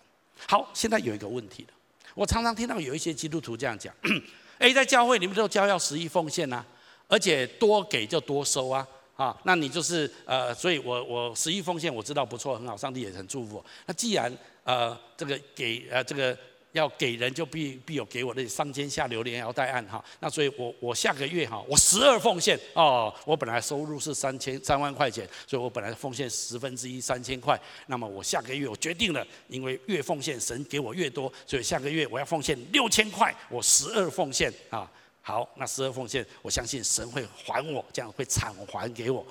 [0.48, 1.68] 好，现在有一个问题了，
[2.14, 3.94] 我常常听到有一些基督徒这样讲，
[4.58, 6.66] 诶，在教会你们都教要十一奉献啊，
[7.06, 8.84] 而且多给就多收啊，
[9.14, 13.64] 啊，那你就是呃，所以我我十一奉献我知道不错很好，上帝也很祝福。
[13.86, 16.36] 那既然呃这个给呃这个。
[16.72, 22.58] 要给人就必必有给我的上尖下流连要带按哈，那所以我我下个月哈我十二奉献。
[22.72, 34.50] 哦，我本来收入是三千三万块钱，所以我本来奉献十分之一三千块，那么我下个月我决定了，因为越奉献神给我越多，所以下个月我要奉献六千块，我十二奉献。
[34.70, 39.26] 啊，好，那十二奉献，我相信神会还我，这样会偿还给我，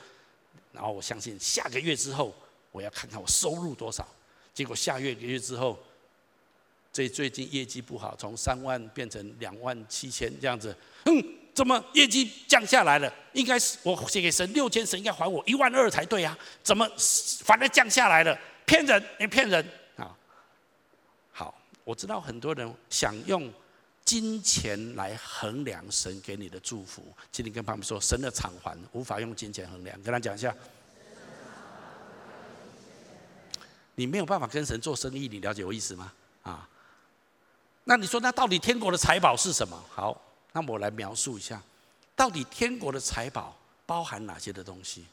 [0.71, 2.31] 然后我相信下个月之后
[2.71, 4.07] 我要看看我收入多少，
[4.53, 5.75] 结果下月个月之后。
[6.93, 10.75] 这最近业绩不好，从三万变成两万七千这样子。
[11.05, 11.23] 嗯，
[11.53, 13.11] 怎么业绩降下来了？
[13.31, 16.37] 应该是我写给神六千，神应该还我一万二才对啊？
[16.61, 16.85] 怎么
[17.45, 18.37] 反而降下来了？
[18.65, 19.03] 骗人！
[19.17, 20.15] 你骗人啊！
[21.31, 23.49] 好，我知道很多人想用
[24.03, 27.03] 金钱来衡量神给你的祝福。
[27.31, 30.01] 请你跟他们说，神的偿还无法用金钱衡量。
[30.01, 30.53] 跟他讲一下，
[33.95, 36.11] 你没有办法跟神做生意，你了解我意思吗？
[36.43, 36.67] 啊？
[37.83, 39.83] 那你说，那到底天国的财宝是什么？
[39.89, 40.19] 好，
[40.53, 41.61] 那我来描述一下，
[42.15, 45.05] 到底天国的财宝包含哪些的东西？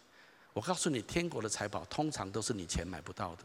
[0.53, 3.43] 我告诉你，天国的财宝通常都是你钱买不到的。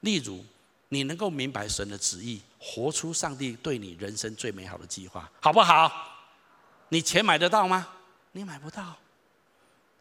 [0.00, 0.44] 例如，
[0.88, 5.90] 你能够明白神的旨意，活出上帝对你人生最美好的计划，好不好？
[6.88, 7.88] 你钱买得到吗？
[8.32, 8.96] 你买不到。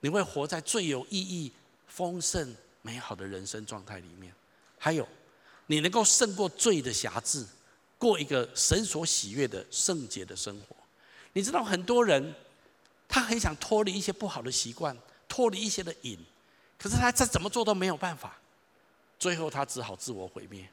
[0.01, 1.53] 你会活在最有意义、
[1.87, 4.33] 丰盛、美好的人生状态里面。
[4.79, 5.07] 还有，
[5.67, 7.45] 你能够胜过罪的辖制，
[8.01, 10.75] 过一个神所喜悦的圣洁的生活。
[11.33, 12.33] 你知道，很多人
[13.07, 16.17] 他很想脱离一些不好的习惯，脱离一些的瘾，
[16.79, 18.41] 可是他再怎么做都没有办法，
[19.19, 20.67] 最后他只好自我毁灭。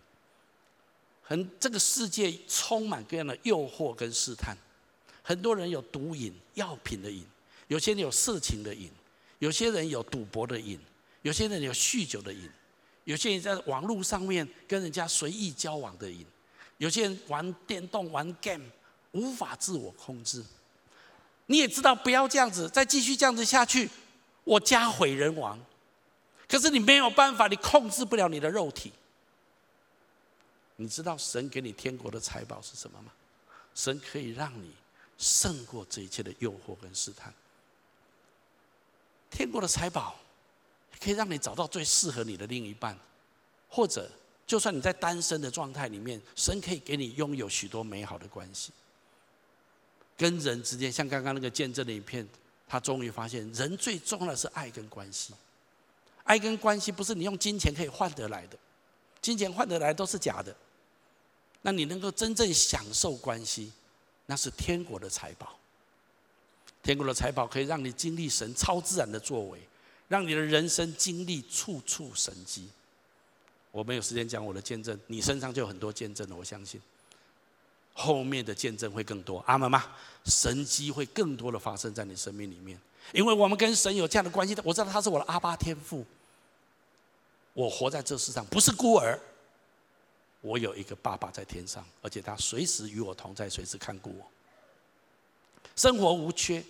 [1.22, 4.56] 很，这个世界充满各样的诱惑跟试探，
[5.22, 7.26] 很多人有毒瘾、药品的瘾，
[7.66, 8.90] 有些人有色情的瘾。
[9.40, 10.80] 有些人有赌博的瘾，
[11.22, 12.50] 有些人有酗酒的瘾，
[13.04, 16.26] 有些人在网络上面跟人家随意交往的瘾，
[16.78, 18.64] 有些人玩电动、玩 game，
[19.12, 20.42] 无法自我控制。
[21.46, 23.88] 你也知道不要这样子，再继续这样子下去，
[24.44, 25.58] 我家毁人亡。
[26.48, 28.92] 可是你没有办法，你控制不了你的肉体。
[30.76, 33.12] 你知道神给你天国的财宝是什么吗？
[33.74, 34.72] 神可以让你
[35.18, 37.32] 胜过这一切的诱惑跟试探。
[39.30, 40.16] 天国的财宝，
[41.00, 42.98] 可以让你找到最适合你的另一半，
[43.68, 44.10] 或者
[44.48, 48.72] 就算你在单身的状态里面，神可以给你拥有许多美好的关系。
[50.16, 52.26] 跟人之间，像刚刚那个见证的影片，
[52.66, 55.34] 他终于发现，人最重要的是爱跟关系。
[56.24, 58.56] 爱跟关系不是你用金钱可以换得来的，
[59.20, 60.56] 金钱换得来都是假的。
[61.60, 63.70] 那你能够真正享受关系，
[64.24, 65.58] 那是天国的财宝。
[66.82, 69.60] 天国的财宝可以让你经历神超自然的作为，
[70.08, 72.66] 让你的人生经历处处神迹。
[73.70, 76.34] 我没有时间讲我的见证，你身上就有很多见证了。
[76.36, 76.80] 我相信
[77.92, 79.84] 后面的见证会更多，阿门吗？
[80.24, 82.78] 神迹会更多的发生在你生命里面，
[83.12, 84.56] 因为我们跟神有这样的关系。
[84.62, 86.04] 我知道他是我的阿爸天父，
[87.54, 89.18] 我活在这世上不是孤儿，
[90.40, 94.26] 我有一个爸爸在天上，而且他随时与我同在，随时看顾我。
[95.76, 96.64] 生活无缺，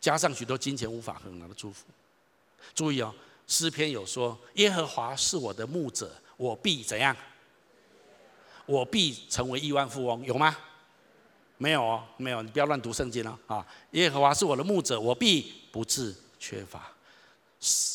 [0.00, 1.84] 加上许多金钱无法衡量的祝福。
[2.74, 3.14] 注意哦，
[3.46, 7.16] 诗篇有说：“耶和华是我的牧者，我必怎样？
[8.66, 10.56] 我必成为亿万富翁。”有吗？
[11.56, 12.42] 没有哦，没有。
[12.42, 13.64] 你不要乱读圣经了啊！
[13.92, 16.90] 耶和华是我的牧者，我必不致缺乏。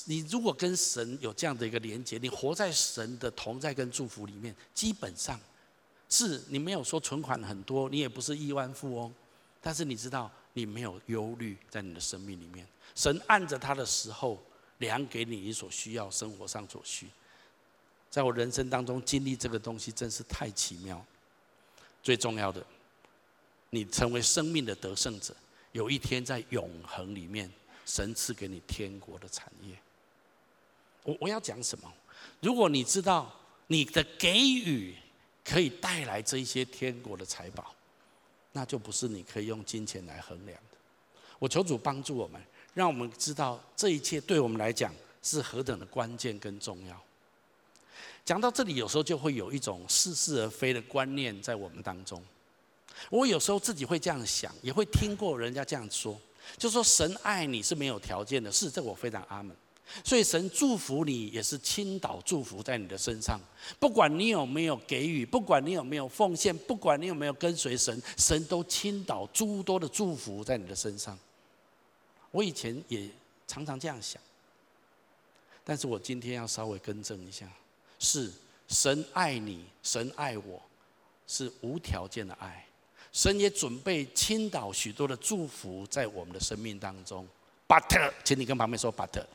[0.06, 5.40] 你如果跟神有这样的一个连接，你活在神的同在跟祝福里面，基本上
[6.10, 9.14] 是你没有说存款很多，你也不是亿万富翁。
[9.62, 12.66] 但是你知道，你没有忧虑在你的生命里面。
[12.96, 14.42] 神按着他的时候
[14.80, 17.08] 量给你你所需要生活上所需。
[18.10, 21.06] 在我人生当中经历这个东西，真是太奇妙。
[22.04, 22.66] 最重要的，
[23.70, 25.34] 你成为生命的得胜者，
[25.72, 27.50] 有一天在永恒里面，
[27.86, 29.76] 神赐给你天国的产业。
[31.04, 31.94] 我我要讲什么？
[32.42, 33.34] 如果你知道
[33.68, 34.96] 你的给予
[35.46, 37.74] 可以带来这一些天国的财宝。
[38.52, 40.78] 那就不是你可以用金钱来衡量的。
[41.38, 42.42] 我求主帮助我们，
[42.74, 47.02] 让我们知道这一切对我们来讲是何等的关键跟重要。
[48.24, 52.24] 讲到这里，有时候就会有一种似是而非的观念在我们当中。
[53.10, 56.20] 我有时候自己会这样想，也会听过人家这样说，
[56.58, 59.56] 就说神爱你是没有条件的，是这我非常阿门。
[60.04, 63.40] 所以神祝福你，也是倾倒祝福在你的身上。
[63.80, 71.18] 不管你有没有给予，不管你有没有奉献，不管你有没有跟随神，神都倾倒诸多的祝福在你的身上。
[72.32, 73.10] 我以前也
[73.48, 74.22] 常常这样想，
[75.64, 77.48] 但是我今天要稍微更正一下：
[77.98, 78.32] 是
[78.68, 80.62] 神爱你，神爱我，
[81.28, 82.66] 是无条件的爱。
[83.12, 87.28] 神也准备倾倒许多的祝福在我们的生命当中。
[87.68, 89.26] But，请你跟旁边说 But。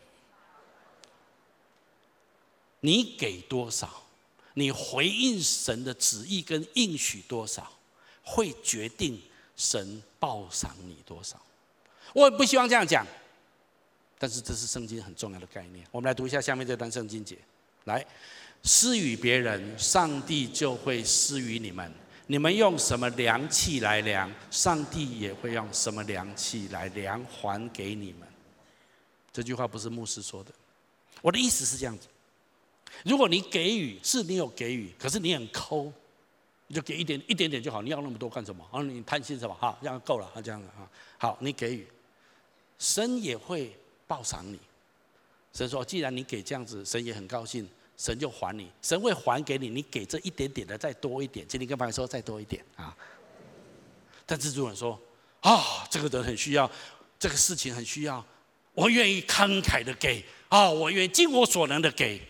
[2.80, 4.04] 你给多少，
[4.52, 7.72] 你回应神的旨意跟应许多少，
[8.22, 9.20] 会决定
[9.56, 11.40] 神报赏你多少。
[12.12, 13.06] 我也不希望这样讲，
[14.18, 15.86] 但是这是圣经很重要的概念。
[15.90, 17.36] 我们来读一下下面这段圣经节：
[17.84, 18.04] 来，
[18.62, 21.90] 施与别人，上帝就会施与你们；
[22.26, 28.28] 你们用什么量器来量，上帝也会用什么量器来量还给你们。
[29.32, 30.52] 这句话不是牧师说的，
[31.20, 32.06] 我的意思是这样子。
[33.04, 35.92] 如果你给予，是你有给予，可是你很抠，
[36.68, 37.82] 你就给一点一点点就好。
[37.82, 38.64] 你要那么多干什么？
[38.70, 39.54] 啊，你贪心是吧？
[39.54, 40.88] 哈，这样够了，啊，这样子啊。
[41.18, 41.86] 好，你给予，
[42.78, 44.58] 神也会报赏你。
[45.52, 49.68] 神说，既然你给这样子，神也很高兴，神就还你，神会还给你。
[49.68, 52.96] 你给这一点点的再多一点，请你跟朋友说再多一点啊。
[54.26, 55.00] 但蜘蛛人说，
[55.40, 56.68] 啊，这个人很需要，
[57.18, 58.24] 这个事情很需要，
[58.72, 62.20] 我愿意慷慨的给啊，我愿意尽我所能的给。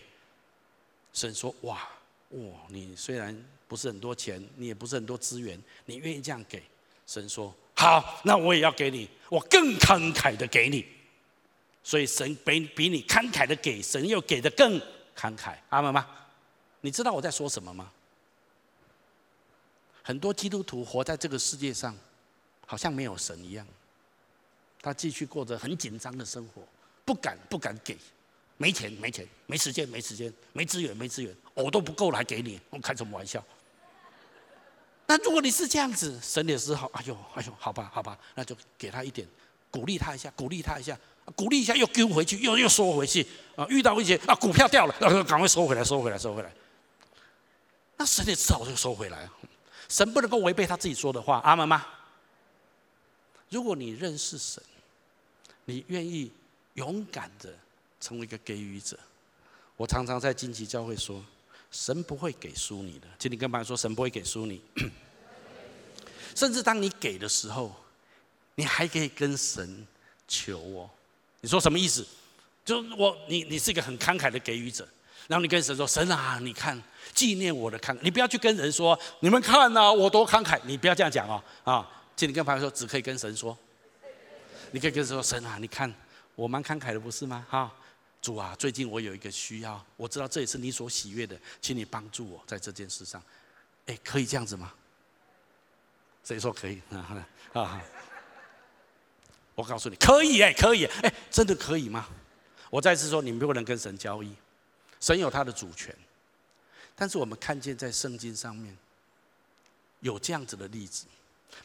[1.13, 1.89] 神说：哇
[2.29, 3.35] 哇，你虽然
[3.67, 6.61] 不是很多钱，你也不是很多资源，你愿意这样给？
[7.07, 10.85] 神说：好，那我也要给你，我更慷慨的给你。
[11.83, 14.79] 所以神比比你慷慨的给，神又给的更
[15.15, 16.07] 慷慨，阿门吗？
[16.81, 17.91] 你知道我在说什么吗？
[20.01, 21.95] 很多基督徒活在这个世界上，
[22.65, 23.67] 好像没有神一样，
[24.81, 26.61] 他继续过着很紧张的生活，
[27.03, 27.97] 不敢不敢给，
[28.57, 33.43] 没钱没钱，没时间没时间，没资源没资源，我都不够来给你，我开什么玩笑？
[35.07, 39.27] 那如果你是这样子，神也是好，哎呦哎呦，好吧好吧，那就给他一点，
[39.69, 40.97] 鼓励他一下，鼓励他一下。
[41.35, 43.25] 鼓励一下，又丢回去，又又收回去
[43.55, 43.65] 啊！
[43.67, 44.93] 遇到一些啊，股票掉了，
[45.23, 46.53] 赶快收回来，收回来，收回来。
[47.97, 49.27] 那神也知道，我就收回来。
[49.89, 51.83] 神不能够违背他自己说的话，阿门吗？
[53.49, 54.61] 如果你认识神，
[55.65, 56.31] 你愿意
[56.75, 57.51] 勇敢的
[57.99, 58.95] 成为一个给予者。
[59.77, 61.25] 我常常在荆棘教会说，
[61.75, 63.07] 神不会给输你的。
[63.19, 64.61] 请你跟朋友说，神不会给输你。
[66.33, 67.75] 甚至当你给的时候，
[68.55, 69.85] 你还可以跟神
[70.25, 70.89] 求哦。
[71.41, 72.07] 你说什么意思？
[72.63, 74.87] 就我你你是一个很慷慨的给予者，
[75.27, 76.81] 然后你跟神说：“神啊，你看
[77.13, 81.85] 纪念我的慷慨。”你不要去跟人说：“你们看呐、啊，我多慷慨。”你不要这样讲哦啊！
[82.15, 83.55] 请你跟朋友说，只可以跟神说。
[84.71, 85.93] 你可以跟神说：“神啊，你看
[86.35, 87.71] 我蛮慷慨的，不是吗？”哈，
[88.25, 93.21] 主啊，最近我有一个需要，我知道这也是你所喜悦的，请你帮助我在这件事上。
[93.85, 94.73] 哎，可以这样子吗？
[96.23, 96.81] 谁说可以？
[96.89, 97.23] 啊
[97.53, 97.83] 啊！
[99.53, 102.09] 我告诉你，可以哎，可以哎，真的可以吗？
[102.71, 104.35] 我再次说，你们不能跟神交易，
[104.99, 105.95] 神有他的主权。
[106.95, 108.75] 但是我们看见在圣经上面
[109.99, 111.05] 有这样子的例子，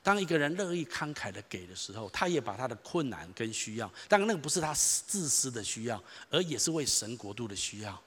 [0.02, 8.02] 当一个人乐意慷慨的给的时候，他也把他的困难跟需要，当然那个不是他自私的需要，而也是为神国度的需要，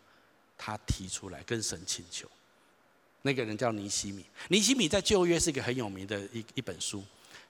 [0.58, 2.30] 他提出来跟神请求。
[3.22, 7.04] 那个人叫尼西米，尼西米在旧约是一个很有名的一一本书。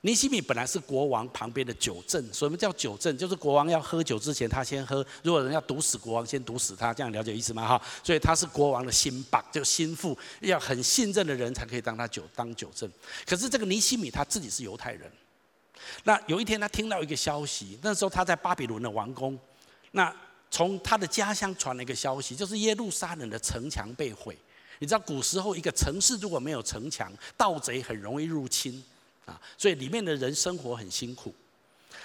[0.06, 3.18] 尼西米本来是国王旁边的酒政，什么叫酒政？
[3.18, 5.06] 就是国王要喝酒之前，他先喝。
[5.24, 7.66] 如果人要毒死国王，先毒死他，这样了解意思吗？
[7.66, 12.92] 哈，所以他是国王的心腹，就心腹，要很信任的人才可以当他酒当酒政。
[13.26, 15.10] 可是这个尼西米他自己是犹太人，
[16.04, 19.40] 那有一天他听到一个消息，那时候他在巴比伦的王宫，
[19.92, 20.14] 那
[20.52, 24.38] 从他的家乡传了一个消息，就是耶路撒冷的城墙被毁。
[24.80, 28.84] 你知道古时候一个城市如果没有城墙，盗贼很容易入侵。
[29.26, 31.34] 啊，所以里面的人生活很辛苦。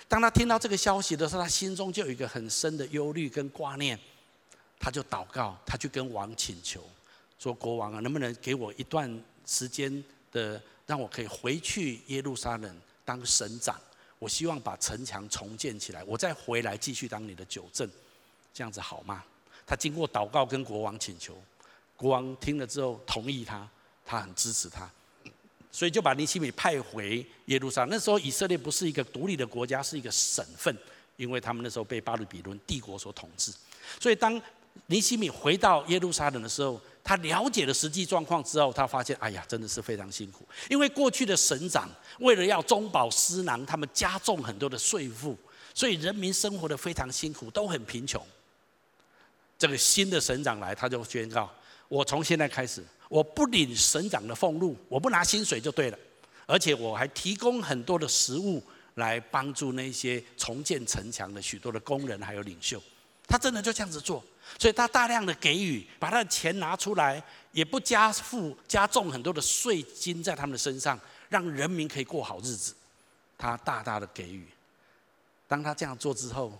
[0.06, 3.98] 当他听到这个消息的时候，他心中就有一个很深的忧虑跟挂念，
[4.78, 6.82] 他就祷告，他去跟王请求，
[7.38, 10.02] 说：“国王啊，能不能给我一段时间
[10.32, 13.78] 的，让我可以回去耶路撒冷当省长？
[14.18, 17.88] 我希望把城墙重建起来，我再回来继续当你的酒政，
[18.54, 19.22] 这样子好吗？”
[19.66, 21.36] 他经过祷告跟国王请求，
[21.94, 23.68] 国王听了之后同意他，
[24.06, 24.90] 他很支持他。
[25.70, 27.90] 所以就把尼希米派回耶路撒冷。
[27.90, 30.76] 那时候以色列不是一个独立的国家，是一个省份，
[31.16, 33.52] 因为他们那时候被巴比伦帝国所统治。
[34.00, 34.40] 所以当
[34.86, 40.46] 尼希米回到耶路撒冷的时候，他了解了实际状况之后，他发现，哎呀，真的是非常辛苦。
[40.68, 41.88] 因为过去的省长
[42.18, 45.36] 为了要中饱私囊，他们加重很多的税负，
[45.74, 48.24] 所以人民生活得非常辛苦，都很贫穷。
[49.58, 51.50] 这个新的省长来，他就宣告：
[51.88, 52.84] 我从现在开始。
[53.08, 55.98] 我不领省长的俸禄，我不拿薪水就对了，
[56.44, 58.62] 而且我还提供很多的食物
[58.96, 62.78] 来帮助那些重建城墙的许多的工人还有领袖。
[63.26, 64.22] 他真的就这样子做，
[64.58, 67.22] 所以他大量的给予，把他的钱拿出来，
[67.52, 72.74] 也不加付加重很多的税金在他们的身上，让人民可以过好日子。
[73.38, 74.46] 他大大的给予。
[75.46, 76.52] 当他这样做之后，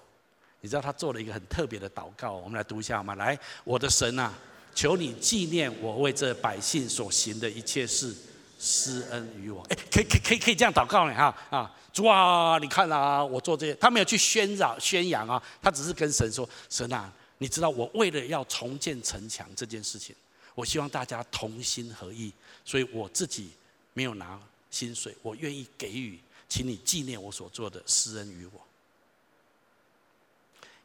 [0.63, 3.15] 你知道他做了一个很特别的祷告，我们来读一下好吗？
[3.17, 4.33] 来，我的神啊。
[4.75, 8.15] 求你纪念我为这百姓所行的一切事，
[8.59, 9.63] 施恩于我。
[9.71, 11.75] 哎，可以可以可以可以这样祷告呢哈啊！
[11.93, 20.15] 主啊，你看啊，我做这些，他没有去宣扬宣扬啊，他只是跟神说：神啊，你知道我为了要重建城墙这件事情，
[20.55, 22.33] 我希望大家同心合意，
[22.65, 23.51] 所以我自己
[23.95, 24.41] 没有拿
[24.71, 28.61] 薪水，我愿意给予，请你纪念我所做的，施恩于我。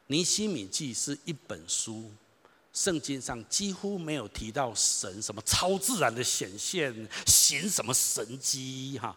[0.08, 2.12] 尼希米记是一本书。
[2.74, 6.91] 圣经上几乎没有提到神什么超自然的显现，
[7.28, 9.15] 行什么神迹哈，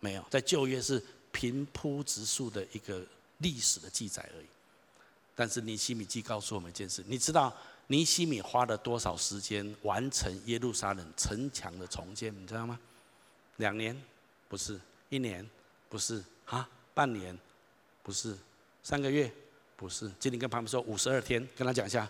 [0.00, 3.02] 没有，在旧约是平铺直述的一个
[3.38, 4.46] 历史的记载而已。
[5.34, 7.54] 但是尼希米记告诉我们一件事，你知道
[7.88, 12.34] 尼希米花了多少时间完成耶路撒冷城墙的重建？
[12.40, 12.78] 你知道吗？
[13.58, 14.00] 两年？
[14.48, 14.80] 不是。
[15.10, 15.46] 一年？
[15.90, 16.24] 不是。
[16.46, 16.66] 啊？
[16.94, 17.38] 半年？
[18.02, 18.34] 不是。
[18.82, 19.30] 三个月？
[19.76, 22.08] 不是，今天跟旁边说五十二天，跟他讲一下。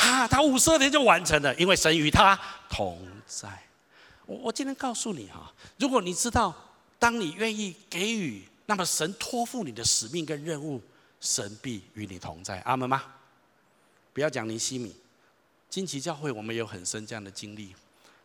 [0.00, 2.38] 啊，他五十二天就完成了，因为神与他
[2.68, 3.48] 同在。
[4.26, 6.54] 我我今天告诉你哈，如果你知道，
[6.98, 10.80] 当你愿意给予，那么神托付你的使命跟任务，
[11.20, 12.60] 神必与你同在。
[12.60, 13.02] 阿门吗？
[14.12, 14.96] 不要讲尼西米，
[15.68, 17.74] 金旗教会我们有很深这样的经历。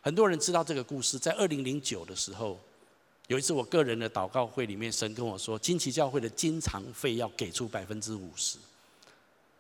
[0.01, 2.59] 很多人知道这个故事，在二零零九的时候，
[3.27, 8.57] 有一次我个人的祷告会里面，神跟我说，金旗教会的经常费要给出百分之五十。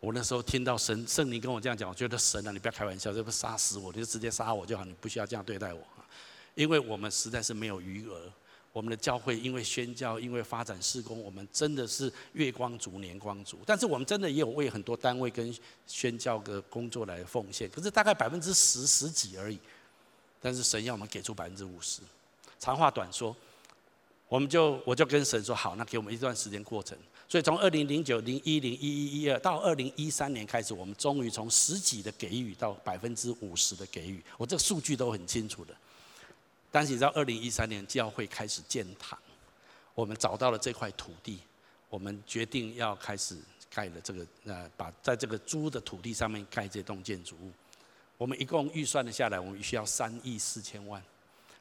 [0.05, 5.81] 我那时候听到神圣灵跟我这样讲，我觉得神啊，你不要开玩笑，这不杀死我，你就直接杀我就好，你不需要这样对待我。
[6.53, 8.31] 因为我们实在是没有余额。
[8.71, 13.57] 我们的教会因为宣教，因为发展事工，我们真的是月光族、年光族。
[13.65, 15.51] 但是我们真的也有为很多单位跟
[15.87, 19.57] 宣教的工作来奉献，可是大概百分之十十几而已。
[20.39, 22.01] 但是神要我们给出百分之五十。
[22.59, 23.35] 长话短说，
[24.27, 26.95] 我们就我就跟神说好，那给我们一段时间过程。
[27.27, 34.21] 所以从二零零九、零一、零一一、一二到二零一三年开始，我们终于从十几的给予到百分之五十的给予。
[34.37, 35.75] 我这个数据都很清楚的。
[36.71, 39.17] 但是你知道，二零一三年教会开始建堂，
[39.95, 41.39] 我们找到了这块土地，
[41.89, 43.35] 我们决定要开始
[43.73, 47.51] 盖了这个呃，把在这个租的土地上面盖这栋建筑物。
[48.17, 51.01] 我们一共预算了下来，我们需要三亿四千万。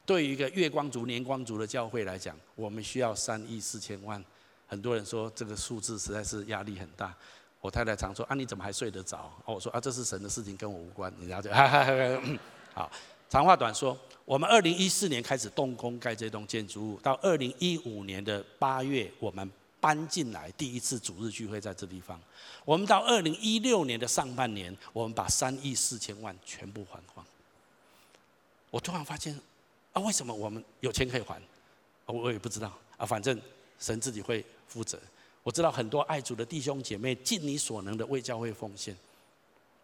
[0.04, 4.22] 对于一个月光族、年光族的教会来讲，我们需要三亿四千万。
[4.66, 7.14] 很多人说这个数字实在是压力很大。
[7.60, 11.50] 我太太常说：“啊，你怎么还睡得着？”我说：“啊，这是神的事情，跟我无关。”你了解？
[11.50, 12.38] 哈哈哈。
[12.74, 12.92] 好，
[13.28, 13.98] 长话短说。
[14.26, 19.50] 我们二零一四年开始动工盖这栋建筑物，到二零一五年的八月，我们
[19.80, 22.18] 搬进来，第一次主日聚会在这地方。
[22.64, 27.24] 我们到二零一六年的上半年，我们把三亿四千万全部还光。
[28.70, 29.38] 我突然发现，
[29.92, 31.40] 啊，为什么我们有钱可以还？
[32.06, 33.38] 我我也不知道啊，反正
[33.78, 34.98] 神自己会负责。
[35.42, 38.96] 我知道很多爱主的弟兄姐妹尽你所能的为教会奉献。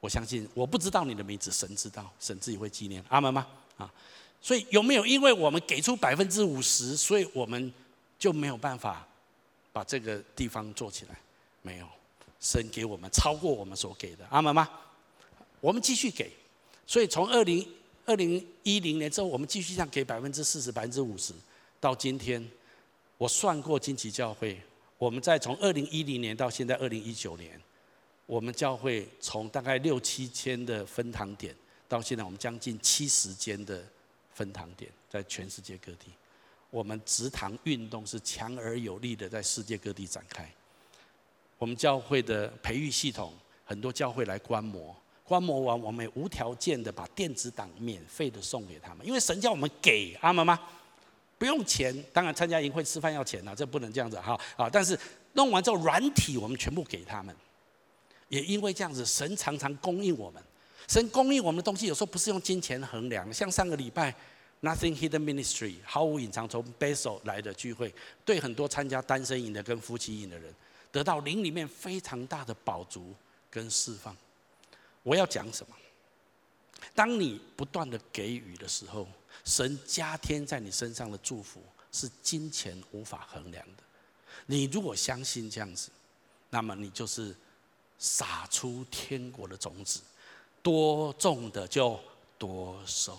[0.00, 3.04] 我相信，我不知道你的名字，神知道，神自己会纪念。
[3.08, 3.46] 阿门吗？
[3.76, 3.92] 啊。
[4.40, 7.70] 所以有没有因为我们给出百分之五十，所以我们
[8.18, 9.06] 就没有办法
[9.70, 11.18] 把这个地方做起来？
[11.60, 11.86] 没有，
[12.40, 14.66] 神给我们超过我们所给的，阿门吗？
[15.60, 16.32] 我们继续给。
[16.86, 17.68] 所以从二零
[18.06, 21.34] 二零一零年之后，我们继续这样给百分之四十、百分之五十，
[21.78, 22.50] 到今天，
[23.20, 24.58] 我算过金旗教会，
[24.96, 27.60] 我们在从二零一零年到现在二零一九年，
[28.24, 31.54] 我们教会从大概六七千的分堂点，
[31.86, 33.84] 到现在我们将近七十间的。
[34.32, 36.06] 分堂点在全世界各地，
[36.70, 40.50] 我们直堂运动是强而有力的在世界各地展开。
[41.58, 50.58] 我们教会的培育系统，很多教会来观摩，观摩完我们也无条件的把电子档免费的送给他们，因为神叫我们给，阿们吗？
[51.40, 54.68] 不用钱，当然参加营会吃饭要钱呐，这不能这样子哈啊！
[54.70, 54.96] 但是
[55.32, 57.34] 弄完之后软体我们全部给他们，
[58.28, 60.42] 也因为这样子，神常常供应我们。
[60.86, 63.32] 神供应我们的东西，有时候不是用金钱衡量。
[63.32, 64.14] 像上个礼拜
[64.60, 70.54] ，Nothing Hidden Ministry 毫无隐藏从 Basel 来的聚会，对很多参加单身营的跟夫妻营的人，
[70.92, 73.14] 得到灵里面非常大的饱足
[73.50, 74.14] 跟释放。
[75.02, 75.74] 我要讲什么？
[76.94, 79.08] 当你不断的给予的时候，
[79.44, 81.62] 神加添在你身上的祝福
[81.92, 83.82] 是金钱无法衡量的。
[84.46, 85.90] 你如果相信这样子，
[86.50, 87.34] 那么你就是
[87.98, 90.00] 撒出天国的种子。
[90.62, 91.98] 多种的就
[92.36, 93.18] 多收。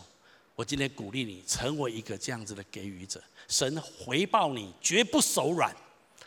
[0.55, 5.75] 我今天鼓励你成为一个这样子的给予者，神回报你绝不手软。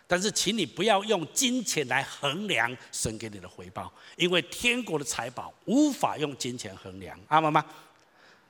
[0.07, 7.65] 但是，请你不要用金钱来衡量神给你的回报，因为天国的财宝无法用金钱衡量，阿们吗？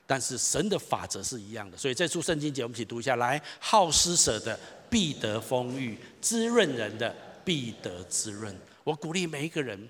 [0.07, 8.55] 但是神的法则是一样的，所以这处圣经节我们一起读一下来：好施舍的必得丰裕，滋润人的必得滋润。
[8.83, 9.89] 我鼓励每一个人。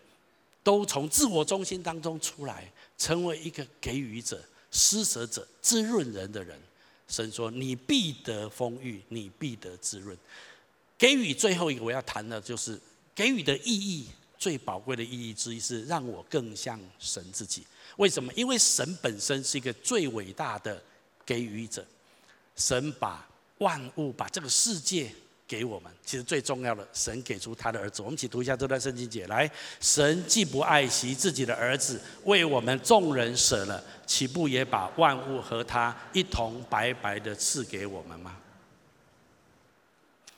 [0.65, 6.59] 都从自我中心当中出来，成为一个给予者、施舍者、滋润人的人。
[7.07, 10.17] 神说：“你必得丰裕，你必得滋润。”
[10.97, 12.81] 给予最后一个我要谈的就是
[13.13, 14.07] 给予的意义，
[14.39, 17.63] 最宝贵的意义之一是让我更像神自己。
[17.97, 18.31] 为什么？
[18.33, 20.81] 因为神本身是一个最伟大的
[21.25, 21.85] 给予者。
[22.55, 23.27] 神把
[23.57, 25.11] 万物，把这个世界。
[25.47, 28.01] 给我们，其实最重要的，神给出他的儿子。
[28.01, 29.47] 我们一起读一下这段圣经节，来，
[29.79, 38.35] 神既不爱惜自己的儿子，为我们众人舍了，岂不也把万物和他一同白白的赐给我们吗？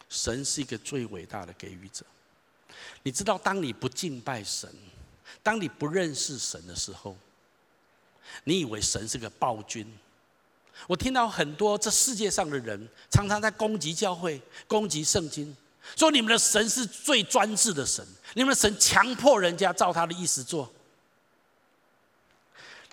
[0.10, 2.06] 神是一个最伟大的给予者。
[3.02, 4.70] 你知道，当你不敬拜神，
[5.42, 7.16] 当你不认识神的时候，
[8.44, 9.86] 你以为神是个暴君。
[10.86, 15.56] 我听到很多这世界上的人常常在攻击教会、攻击圣经，
[15.96, 18.06] 说你们的神是最专制的神，
[18.36, 20.72] 你们的神强迫人家照他的意思做。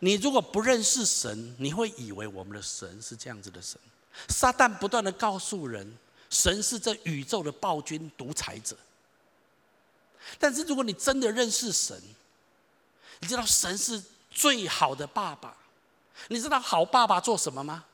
[0.00, 3.78] 你如果不认识神，你会以为我们的神是这样子的神。
[4.28, 5.96] 撒旦不断的告诉人，
[6.30, 8.76] 神是这宇宙的暴君、独裁者。
[10.38, 12.00] 但是如果你真的认识神，
[13.20, 14.02] 你知道神是
[14.34, 15.56] 最好的爸爸。
[16.28, 17.84] 你知道好爸爸做什么吗？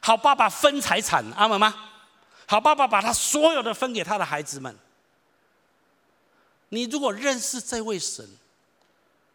[0.00, 1.90] 好爸爸分财产，阿们吗？
[2.46, 4.76] 好爸爸把他所有的分给他的孩子们。
[6.68, 8.28] 你如果认识这位神，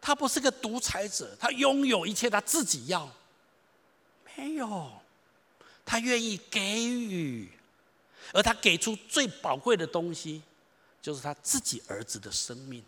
[0.00, 3.10] 他不是个独裁者，他拥有一切，他自己要。
[4.36, 4.90] 没有，
[5.84, 7.50] 他愿意给予，
[8.32, 10.42] 而他给出最宝贵的东西，
[11.02, 12.82] 就是他自己儿子的生命。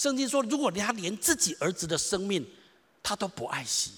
[0.00, 2.42] 圣经说，如果他连自己儿子的生命
[3.02, 3.92] 他都不爱惜。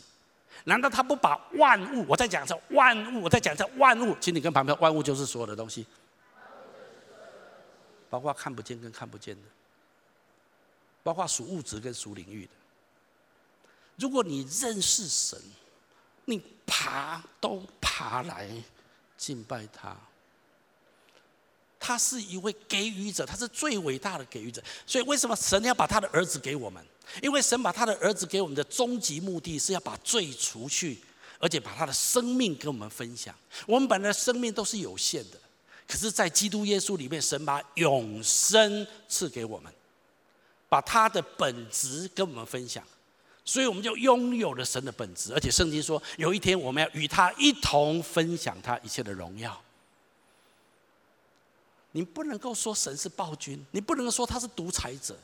[0.64, 2.04] 难道他不把万物？
[2.08, 5.86] 我在讲这万物，我在讲这万物，请你跟旁边万物就是所有的东西，
[8.10, 9.42] 包括看不见跟看不见的，
[11.04, 12.50] 包括属物质跟属领域的。
[13.94, 15.40] 如果你认识神，
[16.24, 18.50] 你爬都爬来
[19.16, 19.96] 敬拜他。
[21.84, 24.62] 他是一位给予者，他是最伟大的给予者。
[24.86, 26.80] 所以为什么神要把他的儿子给我们？
[27.20, 30.98] 因为神把他的儿子给我们的终极目的是要把罪除去，
[31.40, 33.34] 而且把他的生命跟我们分享。
[33.66, 35.36] 我们本来生命都是有限的，
[35.88, 39.70] 可是，在基督耶稣里面，神把永生赐给我们，
[40.68, 42.82] 把他的本质跟我们分享，
[43.44, 45.34] 所以我们就拥有了神的本质。
[45.34, 49.60] 而且圣经说，有一天我们要与他一同分享他一切的荣耀。
[51.92, 55.16] 你不能够说神是暴君，你不能说他是独裁者。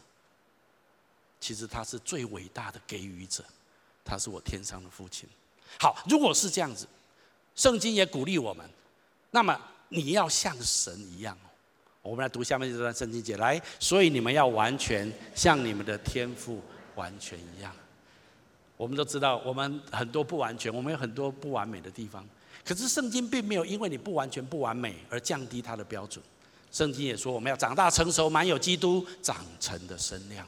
[1.40, 3.44] 其实他是最伟大的给予者，
[4.04, 5.28] 他是我天上的父亲。
[5.78, 6.86] 好，如果是这样子，
[7.54, 8.68] 圣经也鼓励我们，
[9.30, 9.56] 那么
[9.88, 11.36] 你要像神一样。
[12.02, 16.62] 我们来读下面这段圣经节，来，所以你们要完全像你们的天赋
[16.94, 17.72] 完全一样。
[18.76, 22.26] 我们都知道，我们很多不完全，我们有很多不完美的地方。
[22.64, 26.24] 可是圣经并没有因为你不完全不完美而降低它的标准。
[26.70, 30.46] 圣经也说，我们要长大成熟，满有基督长成的身量。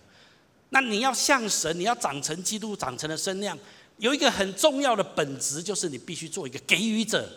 [0.71, 3.59] 那你要像神，你要长成基督长成的身量，
[3.99, 7.29] 有一个很重要的本质，就是你必须做一个给予者。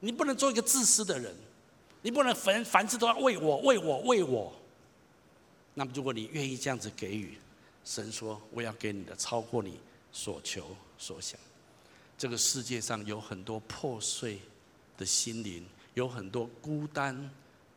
[0.00, 1.34] 你不能做一个自私的人，
[2.00, 4.50] 你不能凡凡事都要为我、为我、为我。
[5.74, 7.36] 那么，如果你愿意这样子给予，
[7.84, 9.78] 神说：“我要给你的超过你
[10.10, 11.38] 所求所想。”
[12.16, 14.40] 这个世界上有很多破碎
[14.96, 17.30] 的心灵，有很多孤单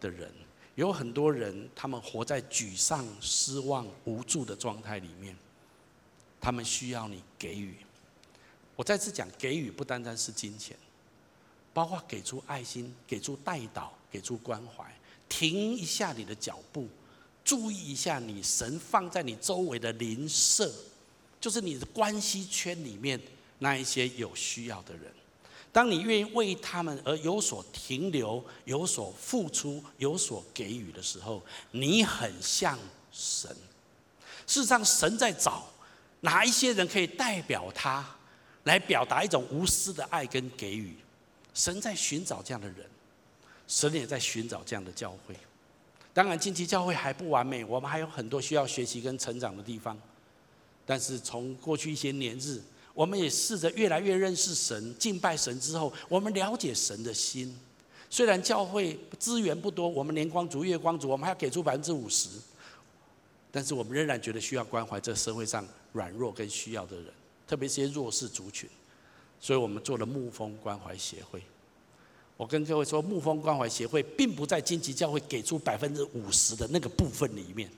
[0.03, 0.29] 的人，
[0.75, 5.33] 有很多人，他们活在沮丧、失望、无助的状态里面，
[6.41, 7.77] 他们需要你给予。
[8.75, 10.75] 我再次讲，给予不单单是金钱，
[11.73, 14.83] 包括给出爱心、给出代导、给出关怀。
[15.29, 16.87] 停一下你的脚步，
[17.45, 20.69] 注意一下你神放在你周围的邻舍，
[21.39, 23.19] 就是你的关系圈里面
[23.59, 25.11] 那一些有需要的人。
[25.73, 32.77] 当你愿意为他们而有所停留、有所付出、有所给予的时候，你很像
[33.11, 33.49] 神。
[34.45, 35.67] 事实上，神在找
[36.21, 38.05] 哪一些人可以代表他，
[38.65, 40.95] 来表达一种无私的爱跟给予。
[41.55, 42.85] 神在寻找这样的人，
[43.67, 45.35] 神也在寻找这样的教会。
[46.13, 49.99] 当然，近期教会还不完美，我们还有很多需要学习跟成长的地方。
[50.85, 52.61] 但是，从过去一些年日，
[52.93, 57.55] 我们也试着越来越认识神、敬拜神之后，我们了解神的心。
[58.09, 62.29] 虽然教会资源不多，我们年光族、月光族，我们还要给出百分之五十，
[63.51, 67.05] 但是我们仍然觉得需要关怀这社会上软弱跟需要的人，
[67.47, 68.69] 特别是些弱势族群。
[69.39, 71.41] 所以我们做了牧风关怀协会。
[72.37, 77.69] 我跟各位说，牧风关怀协会并不在荆棘教会给出百分之五十的那个部分里面，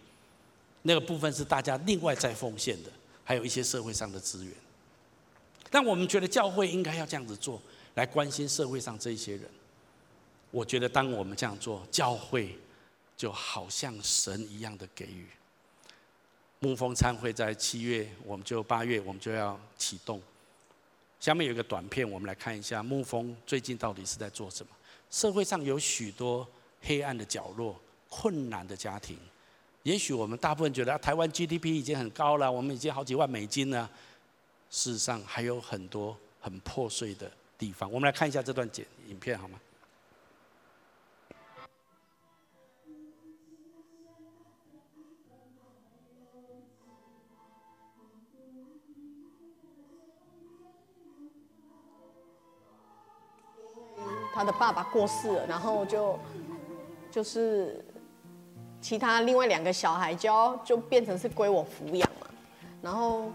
[0.82, 2.90] 那个部分是大家另外再奉献的，
[3.24, 4.54] 还有一些社会上的资源。
[5.76, 7.62] 但我们觉得教会应该要这样子做，
[7.96, 9.44] 来关心社会上这一些人。
[10.50, 12.58] 我觉得当我们这样做，教会
[13.18, 15.28] 就好像神一样的给予。
[16.60, 20.22] 牧风餐会在七月，我们就八月，我们就要启动。
[21.20, 24.72] 下面有一个短片，我们来看一下牧风最近到底是在做什么。
[25.12, 26.48] 社会上有许多
[26.84, 29.18] 黑暗的角落、困难的家庭。
[29.84, 33.92] 也许我们大部分觉得，台湾 GDP 已经很高了，我们已经好几万美金了。
[34.70, 39.60] 事实上还有很多很破碎的地方，我们来看一下这段剪影片好吗？
[54.34, 56.20] 他的爸爸过世了，然后就
[57.10, 57.84] 就是
[58.82, 62.28] 其他另外两个小孩就就变成是归我抚养嘛，
[62.82, 63.32] 然后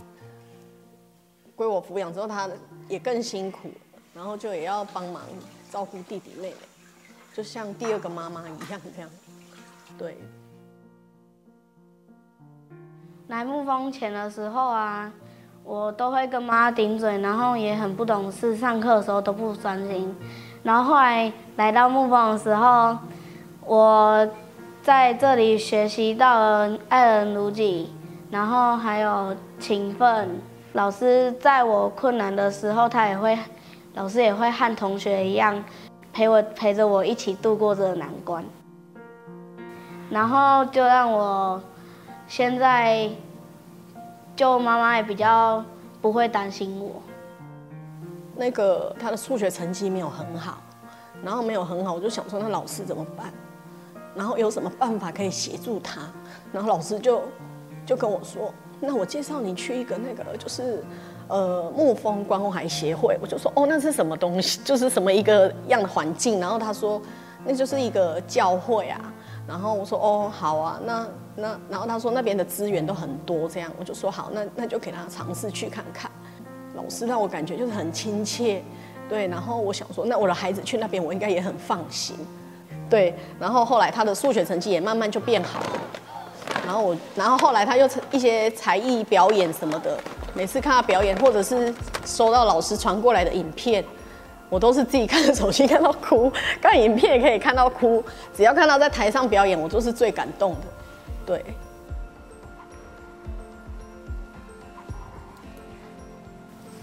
[1.60, 2.48] 归我抚养之后，他
[2.88, 3.70] 也更辛苦，
[4.14, 5.20] 然后就也要帮忙
[5.70, 6.54] 照顾弟弟妹妹，
[7.34, 9.10] 就像第二个妈妈一样这样，
[9.98, 10.16] 对。
[13.28, 15.12] 来沐风前的时候啊，
[15.62, 20.16] 我都会跟妈顶嘴，然后也很不懂事，上课的时候都不专心。
[20.62, 22.96] 然后后来来到沐风的时候，
[23.66, 24.26] 我
[24.82, 27.92] 在这里学习到了爱人如己，
[28.30, 30.40] 然后还有勤奋。
[30.72, 33.38] 老师在我困难的时候，他也会，
[33.94, 35.64] 老师也会和同学一样，
[36.12, 38.44] 陪我陪着我一起度过这个难关。
[40.10, 41.60] 然后就让我。
[42.28, 43.10] 现在，
[44.36, 45.64] 就妈妈也比较
[46.00, 47.02] 不会担心我。
[48.36, 50.58] 那个他的数学成绩没有很好，
[51.24, 53.32] 然后没有很好，我就想说那老师怎么办？
[54.14, 56.02] 然后有什么办法可以协助他？
[56.52, 57.20] 然后老师就
[57.84, 60.82] 就跟我说，那我介绍你去一个那个就是
[61.28, 63.18] 呃沐风关怀协会。
[63.20, 64.58] 我就说哦，那是什么东西？
[64.64, 66.40] 就是什么一个样的环境？
[66.40, 67.00] 然后他说
[67.44, 69.12] 那就是一个教会啊。
[69.46, 76.10] 然后我说哦好啊，那那然后他说那边的资源都很多，这样我就说好，那那就给他尝试去看看。
[76.74, 78.62] 老师让我感觉就是很亲切，
[79.08, 79.26] 对。
[79.26, 82.16] 然后我想说，那我的孩子去那边，我应该也很放心，
[82.88, 83.12] 对。
[83.40, 85.80] 然后后来他的数学成绩也慢慢就变好了。
[86.70, 89.98] 然后我，然后后来他又一些才艺表演什么的，
[90.34, 91.74] 每次看他表演，或者是
[92.06, 93.84] 收到老师传过来的影片。
[94.48, 98.04] 我都是自己看着手机看到哭，看影片也可以看到哭。
[98.36, 100.60] 只要看到在台上表演，我都是最感动的。
[101.26, 101.44] 对。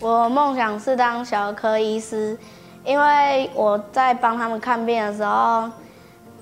[0.02, 2.38] 我梦想是当小科医师，
[2.84, 5.70] 因为我在帮他们看病的时候，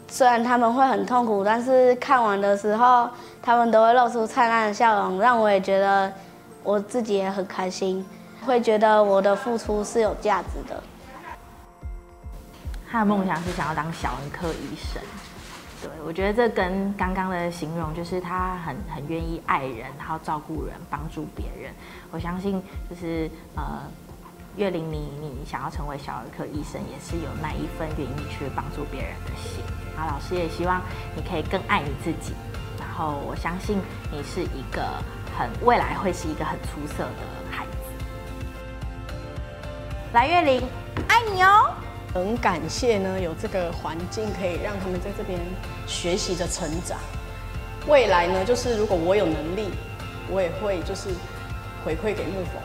[0.08, 3.10] 虽然他们会很痛苦，但是看完的时候，
[3.41, 6.12] 他们都会露出灿烂的笑容，让我也觉得
[6.64, 8.06] 我自己也很开心，
[8.45, 10.82] 会觉得我的付出是有价值的。
[12.89, 15.01] 他的梦想是想要当小儿科医生，
[15.82, 21.74] 对，我觉得这跟刚刚的形容，就是他很很愿意爱人，然后照顾人，帮助别人。
[22.12, 23.82] 我相信就是呃，
[24.58, 29.62] 月玲你你想要成为小儿科医生，也是有那一份愿意去帮助别人的心。
[29.97, 30.82] 啊老师也希望
[31.14, 32.34] 你可以更爱你自己，
[32.80, 33.80] 然后我相信
[34.12, 34.82] 你是一个
[35.38, 37.72] 很未来会是一个很出色的孩子。
[40.14, 40.64] 来，月玲，
[41.10, 41.74] 爱你哦。
[42.14, 45.38] 很感谢呢，有这个环境可以让他们在这边
[45.86, 46.97] 学习的成长。
[47.88, 49.70] 未来呢，就是如果我有能力，
[50.32, 51.10] 我也会就是
[51.84, 52.62] 回馈给木风。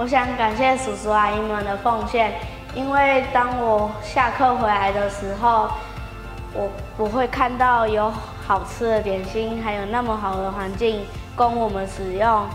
[0.00, 2.32] 我想感谢叔叔阿姨们的奉献，
[2.74, 5.68] 因为当我下课回来的时候，
[6.54, 8.10] 我我会看到有
[8.46, 11.04] 好吃的点心，还有那么好的环境
[11.36, 12.46] 供我们使用。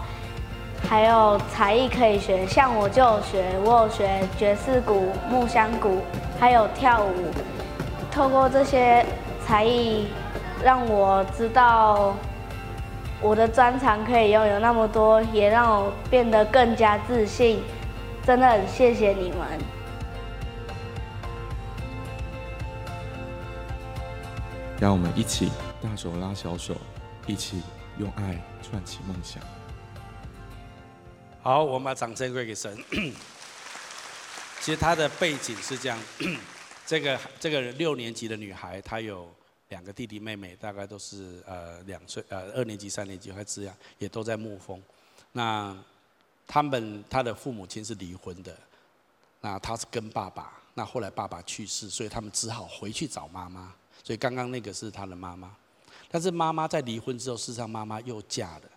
[0.89, 6.01] 还有才艺可以学，像我就学，我有学爵士鼓、木箱鼓，
[6.39, 7.31] 还有跳舞。
[8.11, 9.05] 透过这些
[9.45, 10.07] 才艺，
[10.63, 12.15] 让我知道
[13.26, 17.59] 我的专长可以拥有那么多，也让我变得更加自信。
[18.23, 19.39] 真的很谢谢你们。
[24.80, 25.49] 让我们一起
[25.82, 26.76] 大手拉小手，
[27.26, 27.63] 一起
[27.97, 29.41] 用爱串起梦想。
[31.41, 32.78] 好，我们把掌声归给神。
[34.59, 35.97] 其实他的背景是这样，
[36.86, 39.28] 这个这个六年级的女孩，她有
[39.70, 44.82] 两个弟弟妹妹，大概都是呃两岁呃二年级、三年级还这样，也都在沐风。
[45.32, 45.76] 那
[46.47, 48.55] 他们他的父母亲是离婚的，
[49.41, 53.74] 那他是跟爸爸，那后来爸爸去世，所以他们只好回去找妈妈。
[54.03, 55.55] 所以刚刚那个是他的妈妈，
[56.11, 58.70] 但是妈妈在离婚之后，事实上妈妈又嫁了。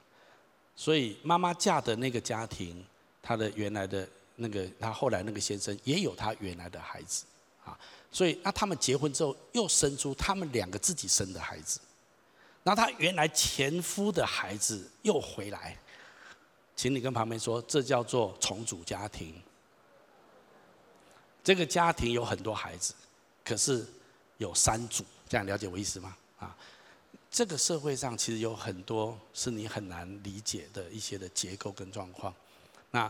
[0.74, 2.82] 所以妈妈嫁的那个家庭，
[3.20, 7.26] 她的原来的那个，她后来那个先生也有他原来的孩子，
[7.64, 7.78] 啊，
[8.18, 11.78] 所以那他们结婚之后又生出他们两个自己生的孩子，
[12.64, 15.78] 那他原来前夫的孩子又回来，
[16.74, 19.40] 请你跟旁边说，这叫做重组家庭。
[21.44, 22.92] 这个家庭有很多孩子，
[23.44, 23.86] 可是
[24.38, 26.16] 有三组，这样了解我意思吗？
[26.40, 26.56] 啊？
[27.30, 32.34] 这个社会上其实有很多是你很难理解的一些的结构跟状况。
[32.90, 33.08] 那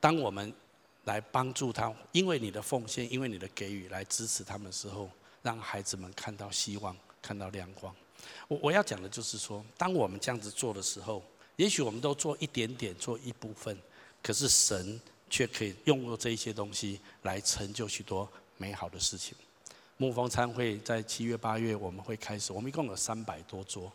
[0.00, 0.52] 当我们
[1.04, 5.10] 来帮助他，因为你的奉献，因为你的给予来支持他们的时候，
[5.42, 7.94] 让孩子们看到希望，看到亮光。
[8.46, 11.22] 我我要讲的就是说，当我们这样子做的时候，
[11.56, 13.76] 也许我们都做一点点，做一部分，
[14.22, 19.36] 可是神却可以用过这一些东西来成就许多美好的事情。
[19.96, 23.92] 牧风餐会在七月八月我们会开始，我们一共有三百多桌，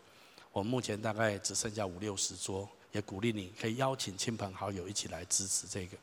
[0.52, 5.98] 我们目前大概只剩下五六十桌，也鼓励你可以邀请亲朋好友一起来支持这个。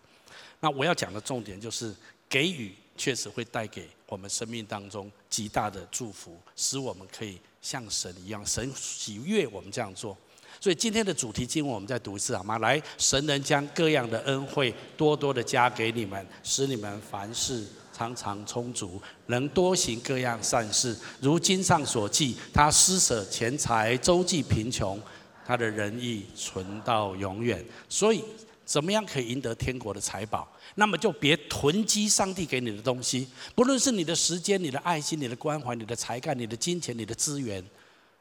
[0.60, 1.94] 那我要讲的重点就是，
[2.28, 10.16] 给予确实会带给我们生命当中极大的祝福，使我们可以像神一样，神喜悦我们这样做。
[10.60, 12.58] 所以今天的主题经文，我们再读一次好吗？
[12.58, 20.96] 来，神能将各样的恩惠多多的加给你们，使你们凡事常常充足，能多行各样善事。
[21.20, 24.98] 如经上所记，他施舍钱财，周济贫穷，
[25.44, 27.62] 他的仁义存到永远。
[27.88, 28.24] 所以，
[28.64, 30.50] 怎么样可以赢得天国的财宝？
[30.74, 37.64] 那么就别囤积上帝给你的东西，不论是你的时间、你的爱心、你的关怀、你的才干、你的金钱、你的资源。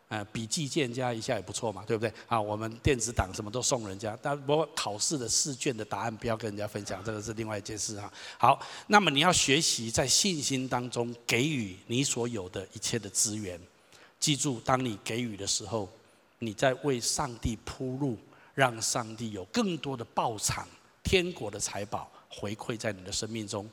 [0.09, 2.13] 呃，笔记见加一下也不错嘛，对不对？
[2.27, 8.13] 啊，我们电子档什么都送人家，但不过考试的试卷的答案不要跟人家分享，这个是另外一件事哈。
[8.37, 13.59] 好，那么你要学习在信心当中给予你所有的一切的资源。
[14.19, 15.89] 记住，当你给予的时候，
[16.37, 18.15] 你在为上帝铺路，
[18.53, 20.67] 让上帝有更多的报偿，
[21.03, 23.69] 天国的财宝回馈在你的生命中。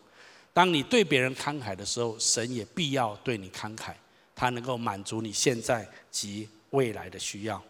[0.53, 3.93] 当你对别人慷慨的时候，神也必要对你慷慨。
[4.35, 7.63] 它能够满足你现在及未来的需要。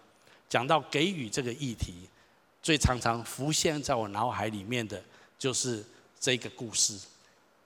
[0.48, 2.08] 讲到给予这个议题，
[2.62, 5.02] 最常常浮现在我脑海里面的
[5.36, 5.84] 就是
[6.20, 6.96] 这个故事。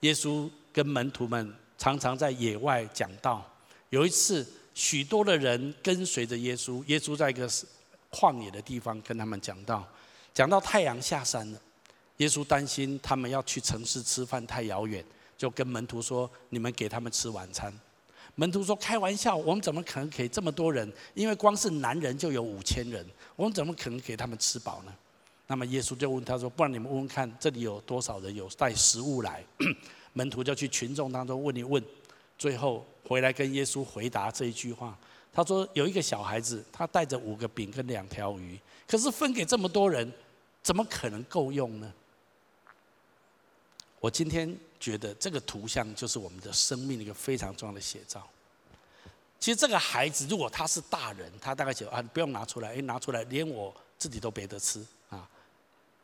[0.00, 3.46] 耶稣跟门徒们常常在野外讲道。
[3.90, 7.46] 有一次，许多的人跟随着耶稣，耶稣在一个
[8.14, 9.84] 旷野的地方跟他们讲到。
[10.32, 11.60] 讲到太阳下山了，
[12.16, 15.04] 耶稣担心他们要去城市吃饭太遥远，
[15.36, 17.72] 就跟门徒说：“你们给他们吃晚餐。”
[18.34, 20.92] 门徒说：“开玩笑，我们怎么可能给这么多人？
[21.14, 23.06] 因为光是男人就有五千人，
[23.36, 24.92] 我们怎么可能给他们吃饱呢？”
[25.46, 29.44] 那么耶稣就问他说：“不然你们问问看，这里有多少人有带食物来？”
[30.14, 31.80] 门徒就去群众当中问一问，
[32.36, 34.98] 最后回来跟耶稣回答这一句话
[35.34, 40.10] ：“他说有一个小孩子，他带着五个饼跟两条鱼，可是分给这么多人，
[40.62, 41.92] 怎么可能够用呢？”
[43.98, 48.22] 我今天觉得这个图像就是我们的生命的一个非常重要的写照。
[49.40, 55.28] 其实这个孩子如果他是大人，他大概就啊不用拿出来，哎拿出来连我自己都别得吃啊。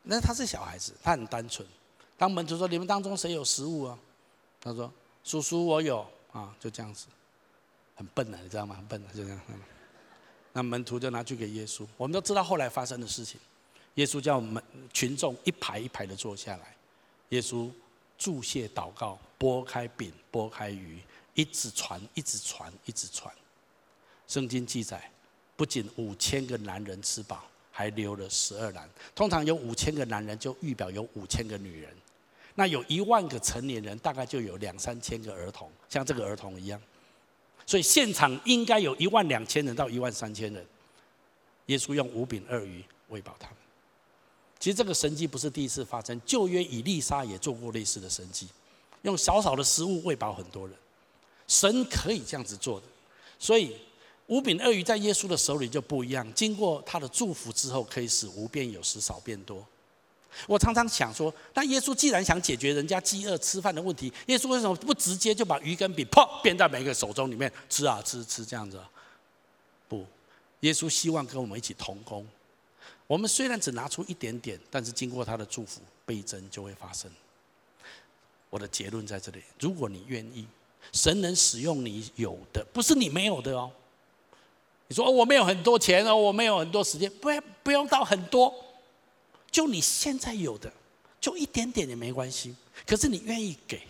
[0.02, 1.66] 那他是小孩子，他很单纯。
[2.18, 3.98] 当门徒说，你们当中谁有食物啊？
[4.60, 4.90] 他说
[5.22, 7.06] 叔叔我有啊，就这样子，
[8.00, 8.74] 很笨的，你知道吗？
[8.74, 9.40] 很笨的，就这样。
[10.54, 11.86] 那门徒就拿去给耶稣。
[11.98, 13.38] 我们都知道后来发生的事情。
[13.96, 16.74] 耶稣叫门群众一排一排的坐下来，
[17.28, 17.70] 耶稣。
[18.16, 21.00] 祝谢祷告，拨开饼，拨开鱼，
[21.32, 23.34] 一直传，一直传，一直传。
[24.28, 25.10] 圣经记载，
[25.56, 27.42] 不仅五千个男人吃饱，
[27.72, 28.86] 还留了十二篮。
[29.14, 31.90] 通常有五千个男人，就预表有五千个女人。
[32.54, 36.78] 那有一万个成年人，大概就有两三千个儿童，像这个儿童一样。
[37.70, 40.66] 所以现场应该有一万两千人到一万三千人。
[41.66, 43.56] 耶稣用五饼二鱼喂饱他们。
[44.58, 48.48] 其实这个神迹不是第一次发生，旧约以利沙也做过类似的神迹，
[49.02, 50.76] 用少少的食物喂饱很多人。
[51.46, 52.86] 神可以这样子做的，
[53.38, 53.76] 所以
[54.26, 56.26] 五饼二鱼在耶稣的手里就不一样。
[56.34, 59.64] 经过他的祝福之后，可以使无变有，使少变多。
[60.46, 68.80] 我常常想说，那耶稣既然想解决人家饥饿吃饭的问题，耶稣为什么不直接就把鱼跟饼砰变在每个手中里面吃啊吃吃这样子？
[69.88, 70.06] 不，
[70.60, 72.26] 耶稣希望跟我们一起同工。
[73.06, 77.10] 我们虽然只拿出一点点，但是经过他的祝福，倍增就会发生。
[78.48, 80.46] 我的结论在这里：如果你愿意，
[80.92, 83.70] 神能使用你有的，不是你没有的哦。
[84.86, 87.28] 你说哦，我没有很多钱哦，我没有很多时间，不
[87.62, 88.54] 不用到很多，
[89.50, 90.72] 就你现在有的，
[91.20, 92.54] 就一点点也没关系。
[92.86, 93.82] 可是你愿意给，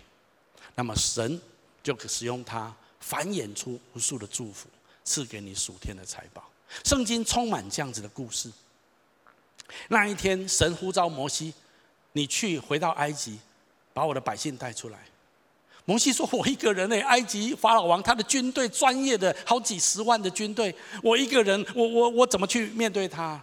[0.75, 1.41] 那么神
[1.83, 4.69] 就可使用它繁衍出无数的祝福，
[5.05, 6.51] 赐给你属天的财宝。
[6.85, 8.51] 圣经充满这样子的故事。
[9.89, 11.53] 那一天，神呼召摩西
[12.13, 13.39] ：“你去回到埃及，
[13.93, 14.99] 把我的百姓带出来。”
[15.85, 23.41] 摩西说：“我一个人呢，埃及法老王他的军队专业的好几十万的军队，我一个人，我我我怎么去面对他？”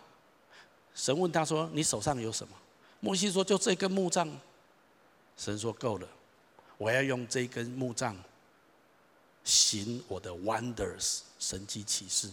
[0.98, 2.54] 神问他说：“你手上有什么？”
[3.00, 4.30] 摩西说：“就这根木杖。”
[5.38, 6.08] 神说：“够了，
[6.78, 8.18] 我要用这根木杖
[9.46, 12.30] 行我的 wonders 神迹奇事。”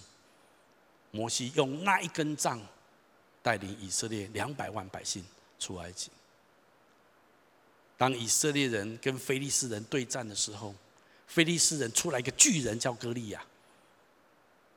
[1.12, 2.60] 摩西用那一根杖。
[3.42, 5.22] 带领以色列两百万百姓
[5.58, 6.10] 出埃及。
[7.98, 10.74] 当以色列人跟非利士人对战的时候，
[11.26, 13.44] 非利士人出来一个巨人叫歌利亚。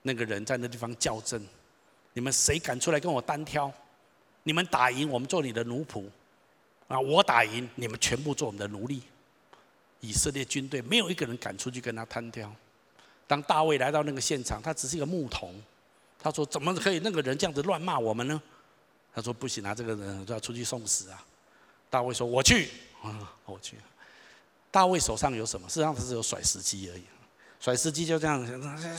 [0.01, 1.41] 那个人在那地方叫阵
[2.17, 3.71] ：“你们谁敢出来跟我单挑？
[4.41, 6.03] 你们打赢，我们做你的奴仆；
[6.87, 9.03] 啊，我打赢，你们全部做我们的奴隶。”
[10.01, 12.51] 以色列军队没有一个人敢出去跟他单挑。
[13.27, 15.53] 当大卫来到那个现场，他只是一个牧童。
[16.17, 18.41] 他说：“怎么可以那个人这样子乱骂我们呢？”
[19.13, 21.23] 他说：“不行啊，这个人就要出去送死啊！”
[21.87, 22.71] 大卫说：“我去，
[23.03, 23.77] 啊，我去。”
[24.71, 25.69] 大卫手上有什么？
[25.69, 27.03] 实际上他是有甩石机而已。
[27.59, 28.45] 甩石机就这样，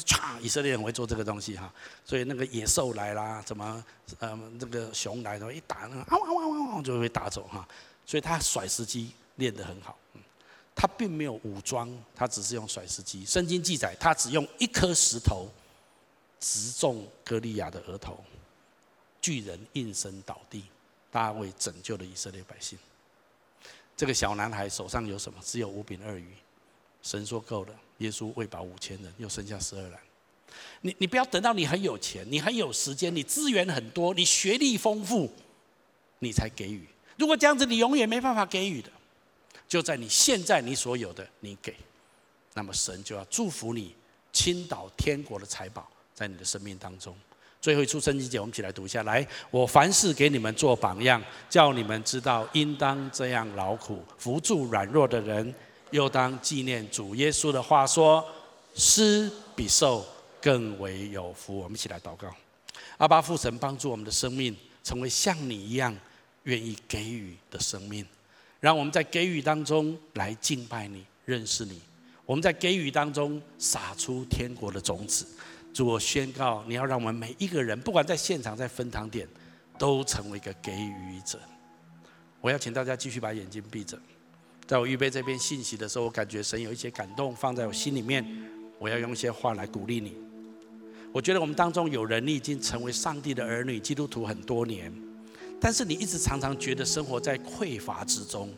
[0.00, 0.40] 唰！
[0.40, 1.72] 以色列人会做这个东西哈。
[2.04, 3.84] 所以那个野兽来啦，怎么
[4.18, 7.66] 呃那个熊来了，一打那个啊哇哇哇，就会被打走哈。
[8.04, 9.96] 所以他甩石机练得很好。
[10.74, 13.24] 他并没有武装，他只是用甩石机。
[13.24, 15.48] 圣经记载，他只用一颗石头
[16.38, 18.22] 直中歌利亚的额头，
[19.20, 20.64] 巨人应声倒地。
[21.10, 22.78] 大卫拯救了以色列百姓。
[23.96, 25.40] 这个小男孩手上有什么？
[25.42, 26.28] 只有五饼二鱼。
[27.02, 29.92] 神说够了，耶稣喂饱五千人，又剩下十二人。
[30.80, 35.30] 你你不要等到你很有钱，你很有时间，你资源很多，你学历丰富，
[36.20, 36.86] 你才给予。
[37.16, 38.88] 如果这样子，你永远没办法给予的。
[39.68, 41.74] 就在你现在你所有的，你给，
[42.54, 43.94] 那么神就要祝福你，
[44.32, 47.14] 倾倒天国的财宝在你的生命当中。
[47.60, 49.02] 最后一处圣经节，我们一起来读一下。
[49.02, 55.52] 来，我凡事给你们做榜样，叫你们知道应当这样劳苦，扶助软弱的人，
[55.90, 58.24] 又当纪念主耶稣的话说：
[58.74, 60.04] 施比受
[60.40, 61.58] 更为有福。
[61.58, 62.28] 我们一起来祷告，
[62.98, 65.96] 阿爸父神帮助我们的生命成为像你一样
[66.44, 68.06] 愿意给予的生命。
[68.60, 71.80] 让我们在给予当中来敬拜你、认识你。
[72.26, 75.24] 我们在给予当中撒出天国的种子。
[75.72, 79.28] 主，我宣告，你要让我们每一个人，不管在现场、在分堂点，
[79.78, 81.38] 都成为一个给予者。
[82.40, 83.96] 我要请大家继续把眼睛闭着。
[84.68, 88.22] 在我预备这篇信息的时候，我感觉神有一些感动放在我心里面。
[88.78, 90.14] 我要用一些话来鼓励你。
[91.10, 94.92] 我觉得我们当中有人，你已经成为上帝的儿女、基督徒很多年。
[95.58, 98.50] 但是你一直常常觉得生活在匮乏之中，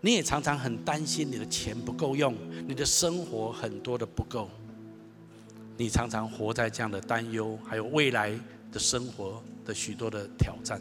[0.00, 2.32] 你也常常很担心你的钱不够用，
[2.68, 4.48] 你的生活很多的不够，
[5.76, 8.32] 你常常活在这样的担忧，还有未来
[8.70, 10.80] 的生活的许多的挑战。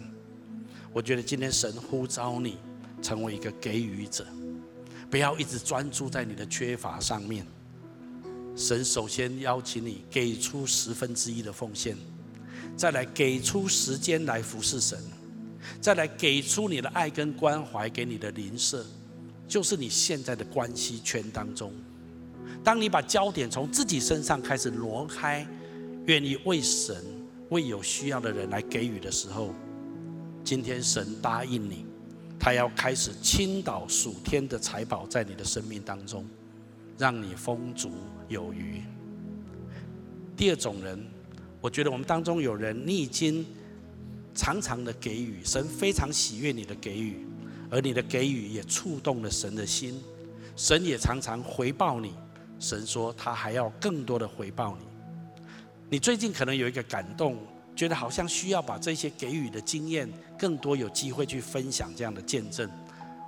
[0.93, 2.59] 我觉得今天神呼召你
[3.01, 4.25] 成为一个给予者，
[5.09, 7.45] 不要一直专注在你的缺乏上面。
[8.55, 11.97] 神首先邀请你给出十分之一的奉献，
[12.75, 14.97] 再来给出时间来服侍神。
[15.81, 18.85] 再来给出你的爱跟关怀给你的邻舍，
[19.47, 21.71] 就是你现在的关系圈当中。
[22.63, 25.45] 当你把焦点从自己身上开始挪开，
[26.05, 26.95] 愿意为神、
[27.49, 29.53] 为有需要的人来给予的时候，
[30.43, 31.85] 今天神答应你，
[32.39, 36.25] 他要开始倾倒属天的财宝在你的生命当中，
[36.97, 37.91] 让你丰足
[38.27, 38.81] 有余。
[40.37, 41.05] 第二种人，
[41.59, 43.45] 我觉得我们当中有人，你已经。
[44.35, 47.25] 常常的给予，神非常喜悦你的给予，
[47.69, 50.01] 而你的给予也触动了神的心，
[50.55, 52.13] 神也常常回报你。
[52.57, 54.85] 神说他还要更多的回报你。
[55.89, 57.37] 你最近可能有一个感动，
[57.75, 62.69] 觉得好像需要把这些给予的经验，更多有机会去分享这样的见证。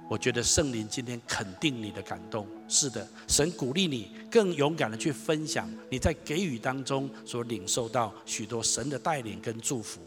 [0.10, 10.02] 我觉得圣灵今天肯定你的感动，是的，神鼓励你更勇敢的去分享你在给予当中所领受到许多神的带领跟祝福。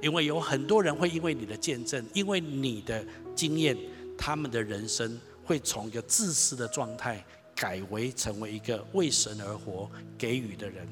[0.00, 3.04] 因为有很多人会因为你的见证，因为你的
[3.34, 3.76] 经验，
[4.16, 10.86] 他们的人生会从一个自私的状态改为成为一个为神而活、给予的人。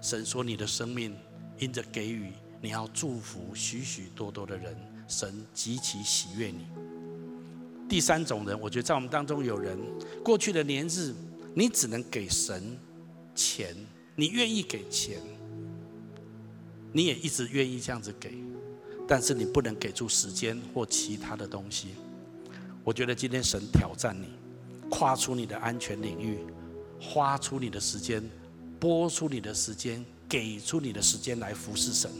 [0.00, 1.16] 神说：“你的生命
[1.62, 6.66] 因着给予，你要祝福许许多多的人，神极其喜悦你。”
[7.88, 9.78] 第三种人，我觉得在我们当中有人，
[10.24, 11.14] 过去的年日，
[11.54, 12.76] 你只能给神
[13.32, 13.76] 钱，
[14.16, 15.18] 你愿意给钱。
[16.92, 18.34] 你也一直愿意这样子给，
[19.06, 21.94] 但是你不能给出时间或其他的东西。
[22.82, 24.30] 我觉得今天神挑战你，
[24.90, 26.38] 跨出你的安全领域，
[27.00, 28.20] 花出你的时间，
[28.80, 32.10] 拨出你的时间，给出你的时间来服侍神。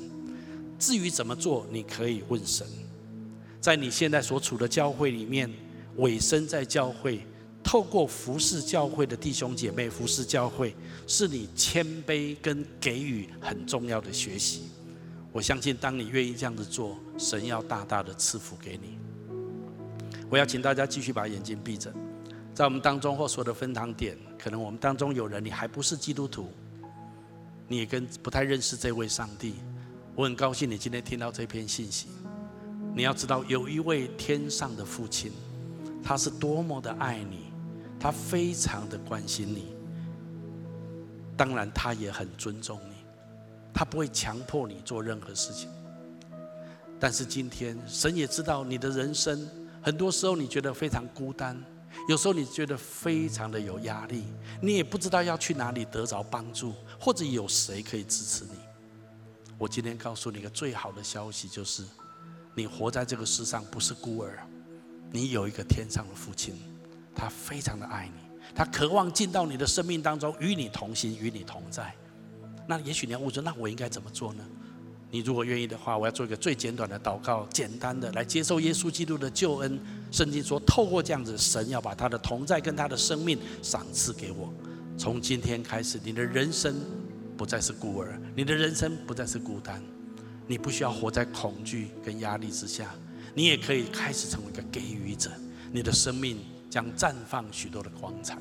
[0.79, 2.67] 至于怎么做，你可以问神。
[3.59, 5.51] 在你现在所处的教会里面，
[5.97, 7.27] 委身在教会。
[7.65, 10.75] 透过服侍教会的弟兄姐妹，服侍教会
[11.07, 14.65] 是你谦卑跟给予很重要的学习。
[15.31, 18.99] 我相信，当你愿意这样子做，神要大大的赐福给你。
[20.29, 21.91] 我要请大家继续把眼睛闭着，
[22.53, 26.51] 在我们当中或所有的分堂点，可能我们当中有人你还不是基督徒，
[27.73, 29.55] 你也跟不太认识这位上帝。
[30.15, 32.09] 我很高兴你今天听到这篇信息。
[32.95, 35.33] 你要知道，有一位天上的父亲，
[36.05, 37.51] 他是多么的爱你。
[37.99, 39.75] 他非常的关心你，
[41.35, 42.97] 当然他也很尊重你，
[43.73, 45.71] 他不会强迫你做任何事情。
[47.01, 49.49] 但是今天，神也知道你的人生，
[49.81, 51.57] 很多时候你觉得非常孤单，
[52.09, 54.25] 有时候你觉得非常的有压力，
[54.61, 58.59] 你也不知道要去哪里得着帮助，或者有谁可以支持你。
[59.59, 61.85] 我今天告诉你一个最好的消息，就是
[62.55, 64.39] 你活在这个世上不是孤儿，
[65.11, 66.55] 你有一个天上的父亲，
[67.15, 68.21] 他非常的爱你，
[68.55, 71.95] 他渴望进到你的生命当中，与你同行，与你同在。
[72.67, 74.45] 那也许你要问说，那我应该怎么做呢？
[75.13, 79.79] 你如果愿意的话，我要做一个最简短的祷告，简单的来接受耶稣基督的救恩。
[80.11, 84.51] 圣经说，透过这样子，神要把他的同在跟他的生命赏赐给我。
[84.97, 86.75] 从今天开始，你的人生
[87.37, 89.83] 不再是孤儿，你的人生不再是孤单，
[90.47, 92.95] 你不需要活在恐惧跟压力之下，
[93.35, 95.31] 你也可以开始成为一个给予者。
[95.71, 96.39] 你的生命
[96.71, 98.39] 将绽放许多的光彩。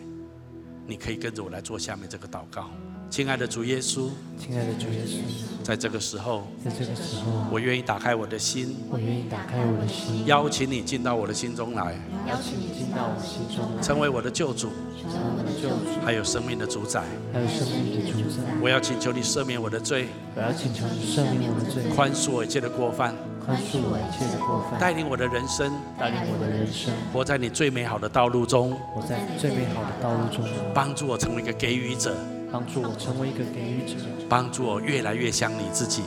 [0.87, 2.71] 你可以跟着我来做下面这个祷告。
[3.11, 4.07] 亲爱的主耶稣，
[4.39, 5.19] 亲爱的主耶稣，
[5.65, 11.93] 在这个时候，在这个时候，我愿意打开我的心，我愿意打开我的心，邀请你进到我的心中来，
[12.29, 14.69] 邀请你进到我心中来，成为我的救主，
[15.01, 17.03] 成为我的救主，还有生命的主宰，
[17.33, 18.43] 还有生命的主宰。
[18.61, 23.13] 我要请求你赦免我的罪，我要请求你赦免我的罪，宽恕我一切的过犯，
[23.45, 32.15] 宽恕我一切的过犯，带领我的人生，带领我的人生，活在你最美好的道路中，活在最美好的道路中，帮助我成为一个给予者。
[32.51, 33.95] 帮助我成为一个给予者，
[34.27, 36.03] 帮助我越来越像你自己，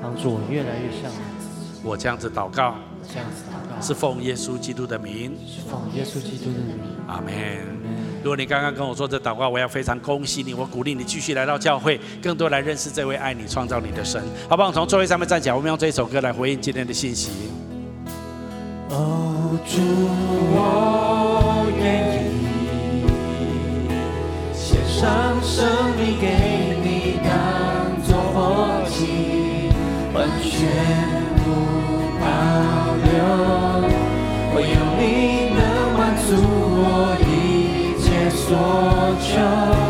[0.00, 1.80] 帮助我越来越像你自己。
[1.82, 6.78] 我这样子祷告，这样子祷告，是奉耶稣基督的名，是奉耶稣基督的名。
[7.08, 7.32] 阿门。
[8.22, 14.22] 如果你刚刚跟我说这祷告，我要非常恭喜你，我鼓励你继续来到教会，更多来认识这位爱你、创造你的神。
[14.48, 14.70] 好不好？
[14.70, 17.30] 从座位上面站起来，我们用这一首歌来回应今天的信息。
[18.90, 19.80] 哦，主，
[20.54, 22.47] 我愿意。
[25.00, 25.64] 让生
[25.96, 26.26] 命给
[26.82, 27.30] 你当
[28.02, 29.70] 作活祭，
[30.12, 30.50] 完全
[31.36, 31.40] 不
[32.20, 32.26] 保
[33.04, 33.08] 留，
[34.56, 35.00] 唯有你
[35.54, 35.58] 能
[35.96, 38.46] 满足我一切所
[39.22, 39.87] 求。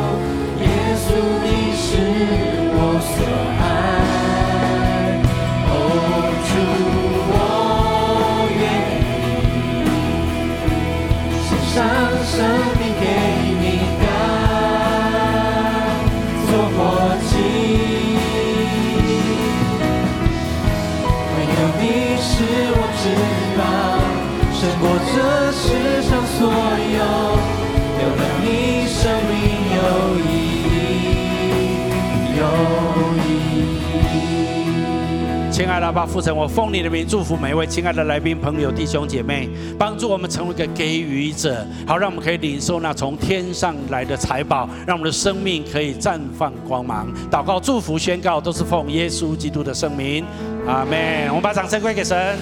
[35.78, 39.48] 爱的阿爸父神，我奉你的名祝福每一位亲爱的来宾、朋友、弟兄姐妹，
[39.78, 47.06] 帮助我们成为一个给予者，好让我们可以领受那从天上来的财宝，让我们的生命可以绽放光芒。
[47.30, 50.24] 祷告、祝福、宣告，都是奉耶稣基督的圣名，
[50.66, 51.28] 阿门。
[51.28, 52.36] 我们把掌声归给神。